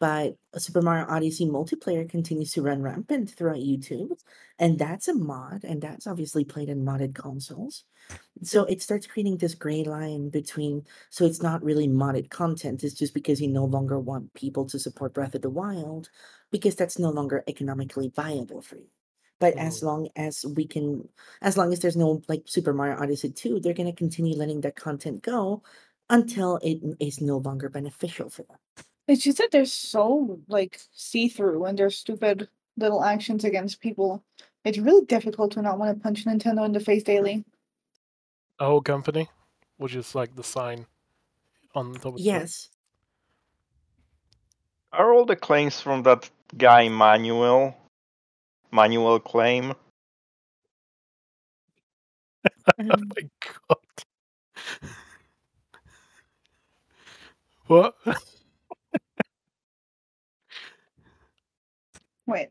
But 0.00 0.36
Super 0.58 0.82
Mario 0.82 1.06
Odyssey 1.08 1.46
multiplayer 1.46 2.08
continues 2.08 2.52
to 2.54 2.62
run 2.62 2.82
rampant 2.82 3.30
throughout 3.32 3.58
YouTube, 3.58 4.18
and 4.58 4.78
that's 4.78 5.08
a 5.08 5.14
mod, 5.14 5.64
and 5.64 5.82
that's 5.82 6.06
obviously 6.08 6.44
played 6.44 6.70
in 6.70 6.84
modded 6.84 7.14
consoles. 7.14 7.84
So 8.42 8.64
it 8.64 8.82
starts 8.82 9.06
creating 9.06 9.38
this 9.38 9.54
gray 9.54 9.84
line 9.84 10.30
between, 10.30 10.86
so 11.10 11.26
it's 11.26 11.42
not 11.42 11.62
really 11.62 11.88
modded 11.88 12.30
content, 12.30 12.84
it's 12.84 12.94
just 12.94 13.14
because 13.14 13.40
you 13.40 13.48
no 13.48 13.64
longer 13.66 13.98
want 14.00 14.34
people 14.34 14.66
to 14.66 14.78
support 14.78 15.14
Breath 15.14 15.34
of 15.34 15.42
the 15.42 15.50
Wild 15.50 16.10
because 16.50 16.74
that's 16.76 16.98
no 16.98 17.10
longer 17.10 17.44
economically 17.48 18.10
viable 18.14 18.62
for 18.62 18.76
you. 18.76 18.88
But 19.40 19.54
as 19.56 19.80
Mm. 19.80 19.82
long 19.84 20.08
as 20.16 20.44
we 20.46 20.66
can, 20.66 21.08
as 21.42 21.56
long 21.58 21.72
as 21.72 21.80
there's 21.80 21.96
no 21.96 22.22
like 22.28 22.44
Super 22.46 22.72
Mario 22.74 22.98
Odyssey 23.02 23.30
2, 23.30 23.60
they're 23.60 23.74
going 23.74 23.90
to 23.90 23.96
continue 23.96 24.36
letting 24.36 24.62
that 24.62 24.76
content 24.76 25.22
go 25.22 25.62
until 26.10 26.58
it 26.62 26.80
is 27.00 27.20
no 27.20 27.38
longer 27.38 27.68
beneficial 27.68 28.30
for 28.30 28.42
them. 28.44 28.58
It's 29.10 29.24
just 29.24 29.38
that 29.38 29.50
they're 29.50 29.64
so 29.64 30.38
like 30.46 30.78
see 30.92 31.26
through 31.28 31.64
and 31.64 31.76
their 31.76 31.90
stupid 31.90 32.48
little 32.76 33.02
actions 33.02 33.42
against 33.42 33.80
people. 33.80 34.22
It's 34.64 34.78
really 34.78 35.04
difficult 35.04 35.50
to 35.52 35.62
not 35.62 35.80
want 35.80 35.96
to 35.96 36.00
punch 36.00 36.26
Nintendo 36.26 36.64
in 36.64 36.70
the 36.70 36.78
face 36.78 37.02
daily. 37.02 37.44
A 38.60 38.66
whole 38.66 38.80
company, 38.80 39.28
which 39.78 39.96
is 39.96 40.14
like 40.14 40.36
the 40.36 40.44
sign 40.44 40.86
on 41.74 41.90
the 41.90 41.98
top 41.98 42.12
of 42.12 42.18
the 42.18 42.22
Yes. 42.22 42.70
Are 44.92 45.12
all 45.12 45.24
the 45.24 45.34
claims 45.34 45.80
from 45.80 46.04
that 46.04 46.30
guy 46.56 46.88
Manuel? 46.88 47.76
Manuel 48.70 49.18
claim? 49.18 49.74
Um, 52.78 52.90
Oh 52.92 53.02
my 53.16 53.28
god. 53.68 53.76
What? 57.66 57.96
Wait, 62.30 62.48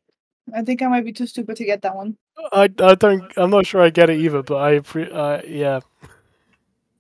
I 0.54 0.62
think 0.64 0.82
I 0.82 0.88
might 0.88 1.06
be 1.06 1.14
too 1.14 1.26
stupid 1.28 1.56
to 1.58 1.66
get 1.66 1.82
that 1.84 1.96
one. 1.96 2.18
I, 2.52 2.70
I 2.80 2.96
don't 2.96 3.24
I'm 3.38 3.50
not 3.50 3.66
sure 3.66 3.82
I 3.82 3.90
get 3.90 4.10
it 4.10 4.20
either, 4.20 4.44
but 4.44 4.58
I 4.58 4.80
pre- 4.80 5.10
uh, 5.12 5.42
yeah. 5.48 5.80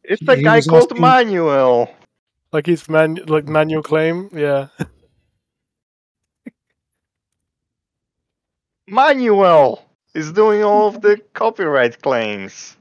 It's 0.03 0.23
the 0.25 0.35
He 0.37 0.43
guy 0.43 0.61
called 0.61 0.91
asking- 0.91 1.01
Manuel. 1.01 1.93
Like 2.51 2.65
he's 2.65 2.89
man, 2.89 3.19
like 3.27 3.47
manual 3.47 3.83
claim. 3.83 4.29
Yeah. 4.33 4.67
Manuel 8.87 9.85
is 10.15 10.31
doing 10.31 10.63
all 10.63 10.87
of 10.87 11.01
the 11.01 11.21
copyright 11.33 12.01
claims. 12.01 12.75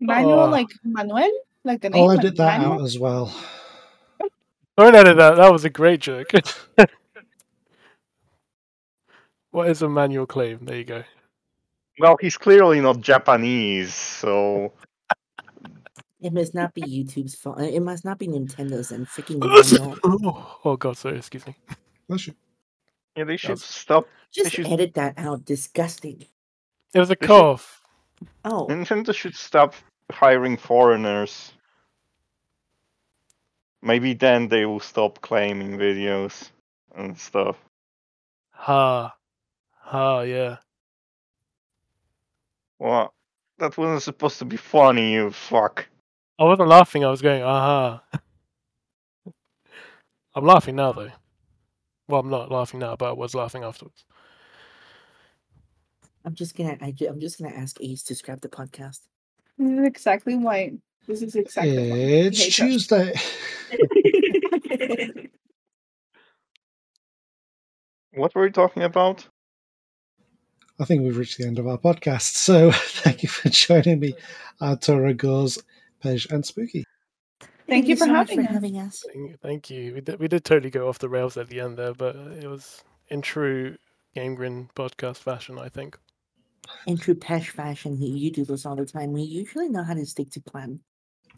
Manuel, 0.00 0.40
Oh. 0.40 0.48
like 0.50 0.68
Manuel, 0.84 1.30
like 1.64 1.80
the 1.80 1.90
name. 1.90 2.02
I'll 2.02 2.08
like 2.08 2.18
edit 2.18 2.36
that 2.36 2.60
Manuel? 2.60 2.80
out 2.80 2.84
as 2.84 2.98
well. 2.98 3.34
Don't 4.76 4.94
edit 4.94 5.16
that. 5.16 5.36
That 5.36 5.50
was 5.52 5.64
a 5.64 5.70
great 5.70 6.00
joke. 6.00 6.28
what 9.56 9.70
is 9.70 9.80
a 9.80 9.88
manual 9.88 10.26
claim? 10.26 10.58
There 10.62 10.76
you 10.76 10.84
go. 10.84 11.02
Well, 11.98 12.18
he's 12.20 12.36
clearly 12.36 12.78
not 12.82 13.00
Japanese, 13.00 13.94
so 13.94 14.74
It 16.20 16.30
must 16.34 16.54
not 16.54 16.74
be 16.74 16.82
YouTube's 16.82 17.34
fault. 17.34 17.58
It 17.60 17.80
must 17.82 18.04
not 18.04 18.18
be 18.18 18.28
Nintendo's 18.28 18.92
and 18.92 19.06
freaking 19.06 19.38
manual. 19.40 19.98
oh, 20.04 20.58
oh 20.64 20.76
god, 20.76 20.98
sorry. 20.98 21.16
Excuse 21.16 21.46
me. 21.46 21.56
Bless 22.06 22.26
you. 22.26 22.34
yeah, 23.16 23.24
they 23.24 23.38
should 23.38 23.52
That's- 23.56 23.64
stop. 23.64 24.06
Just 24.30 24.52
should- 24.52 24.66
edit 24.66 24.92
that 24.94 25.14
out. 25.18 25.46
Disgusting. 25.46 26.26
It 26.92 26.98
was 26.98 27.08
a 27.10 27.16
They 27.18 27.24
should- 27.24 27.28
cough. 27.28 27.80
Oh, 28.44 28.66
Nintendo 28.68 29.14
should 29.14 29.34
stop 29.34 29.72
hiring 30.12 30.58
foreigners. 30.58 31.52
Maybe 33.80 34.12
then 34.12 34.48
they 34.48 34.66
will 34.66 34.80
stop 34.80 35.20
claiming 35.22 35.78
videos 35.78 36.50
and 36.94 37.16
stuff. 37.18 37.56
Ha. 38.52 39.15
Ha. 39.86 40.22
Yeah. 40.22 40.56
What? 42.78 43.12
That 43.58 43.78
wasn't 43.78 44.02
supposed 44.02 44.38
to 44.40 44.44
be 44.44 44.56
funny, 44.56 45.12
you 45.12 45.30
fuck. 45.30 45.86
I 46.38 46.44
wasn't 46.44 46.68
laughing. 46.68 47.04
I 47.04 47.10
was 47.10 47.22
going, 47.22 47.42
uh-huh. 47.42 48.00
aha. 48.02 48.02
I'm 50.34 50.44
laughing 50.44 50.76
now, 50.76 50.92
though. 50.92 51.12
Well, 52.08 52.20
I'm 52.20 52.30
not 52.30 52.50
laughing 52.50 52.80
now, 52.80 52.96
but 52.96 53.08
I 53.10 53.12
was 53.12 53.34
laughing 53.34 53.62
afterwards. 53.62 54.04
I'm 56.24 56.34
just 56.34 56.56
gonna. 56.56 56.76
I, 56.80 56.92
I'm 57.08 57.20
just 57.20 57.40
gonna 57.40 57.54
ask 57.54 57.78
Ace 57.80 58.02
to 58.04 58.14
scrap 58.14 58.40
the 58.40 58.48
podcast. 58.48 59.00
This 59.56 59.78
is 59.78 59.86
exactly 59.86 60.36
why. 60.36 60.72
This 61.06 61.22
is 61.22 61.36
exactly 61.36 61.90
why. 61.90 61.96
It's 61.96 62.40
hate 62.40 62.48
us. 62.48 62.86
Tuesday. 62.88 63.14
What 68.16 68.34
were 68.34 68.44
we 68.44 68.50
talking 68.50 68.82
about? 68.82 69.28
I 70.78 70.84
think 70.84 71.02
we've 71.02 71.16
reached 71.16 71.38
the 71.38 71.46
end 71.46 71.58
of 71.58 71.66
our 71.66 71.78
podcast. 71.78 72.34
So 72.34 72.70
thank 72.74 73.22
you 73.22 73.28
for 73.28 73.48
joining 73.48 74.00
me, 74.00 74.14
Artura 74.60 75.16
Gores, 75.16 75.58
Pezh, 76.02 76.30
and 76.30 76.44
Spooky. 76.44 76.84
Thank 77.68 77.88
you 77.88 77.96
for 77.96 78.04
so 78.04 78.12
much 78.12 78.30
having 78.30 78.44
for 78.44 78.48
us. 78.48 78.54
having 78.54 78.78
us. 78.78 79.04
Thank, 79.12 79.40
thank 79.40 79.70
you. 79.70 79.94
We 79.94 80.00
did, 80.00 80.20
we 80.20 80.28
did 80.28 80.44
totally 80.44 80.70
go 80.70 80.88
off 80.88 80.98
the 80.98 81.08
rails 81.08 81.36
at 81.36 81.48
the 81.48 81.60
end 81.60 81.76
there, 81.76 81.94
but 81.94 82.14
it 82.14 82.46
was 82.46 82.84
in 83.08 83.22
true 83.22 83.76
GameGrin 84.14 84.68
podcast 84.74 85.16
fashion, 85.18 85.58
I 85.58 85.68
think. 85.68 85.98
In 86.86 86.96
true 86.96 87.14
Pezh 87.14 87.48
fashion, 87.48 88.00
you 88.00 88.30
do 88.30 88.44
this 88.44 88.66
all 88.66 88.76
the 88.76 88.86
time. 88.86 89.12
We 89.12 89.22
usually 89.22 89.68
know 89.68 89.82
how 89.82 89.94
to 89.94 90.04
stick 90.06 90.30
to 90.32 90.40
plan. 90.40 90.80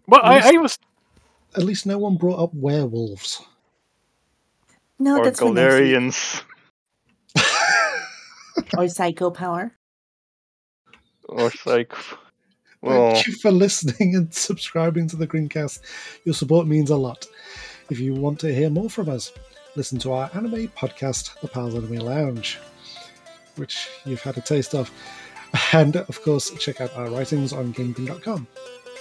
Well, 0.07 0.21
I, 0.23 0.37
Yes. 0.37 0.47
I 0.47 0.53
was. 0.59 0.79
At 1.57 1.65
least 1.65 1.87
no 1.87 1.99
one 1.99 2.17
brought 2.17 2.43
up 2.43 2.53
werewolves. 2.55 3.43
No, 4.99 5.19
or 5.19 5.25
that's 5.25 5.39
for 5.39 5.53
next 5.53 5.81
week. 5.81 5.95
Galarians? 5.95 6.43
Or 8.77 8.89
psycho 8.89 9.31
power. 9.31 9.73
Or 11.29 11.51
like. 11.67 11.93
Well, 12.81 13.15
Thank 13.15 13.27
you 13.27 13.33
for 13.33 13.51
listening 13.51 14.15
and 14.15 14.33
subscribing 14.33 15.09
to 15.09 15.17
the 15.17 15.27
GrinCast. 15.27 15.81
Your 16.25 16.33
support 16.33 16.69
means 16.69 16.91
a 16.91 16.97
lot. 16.97 17.27
If 17.91 17.99
you 17.99 18.15
want 18.15 18.39
to 18.39 18.55
hear 18.55 18.71
more 18.71 18.89
from 18.89 19.09
us, 19.09 19.33
listen 19.75 19.99
to 19.99 20.13
our 20.13 20.31
anime 20.33 20.69
podcast, 20.69 21.41
The 21.41 21.49
Pals 21.49 21.75
Anime 21.75 21.97
Lounge, 21.97 22.57
which 23.57 23.89
you've 24.05 24.23
had 24.23 24.39
a 24.39 24.41
taste 24.41 24.77
of. 24.77 24.93
And 25.73 25.97
of 25.97 26.23
course, 26.23 26.51
check 26.61 26.81
out 26.81 26.95
our 26.95 27.11
writings 27.11 27.53
on 27.53 27.75
GameGrin.com. 27.75 28.47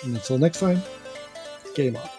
And 0.03 0.15
until 0.15 0.39
next 0.39 0.60
time, 0.60 0.82
game 1.75 1.97
on. 1.97 2.16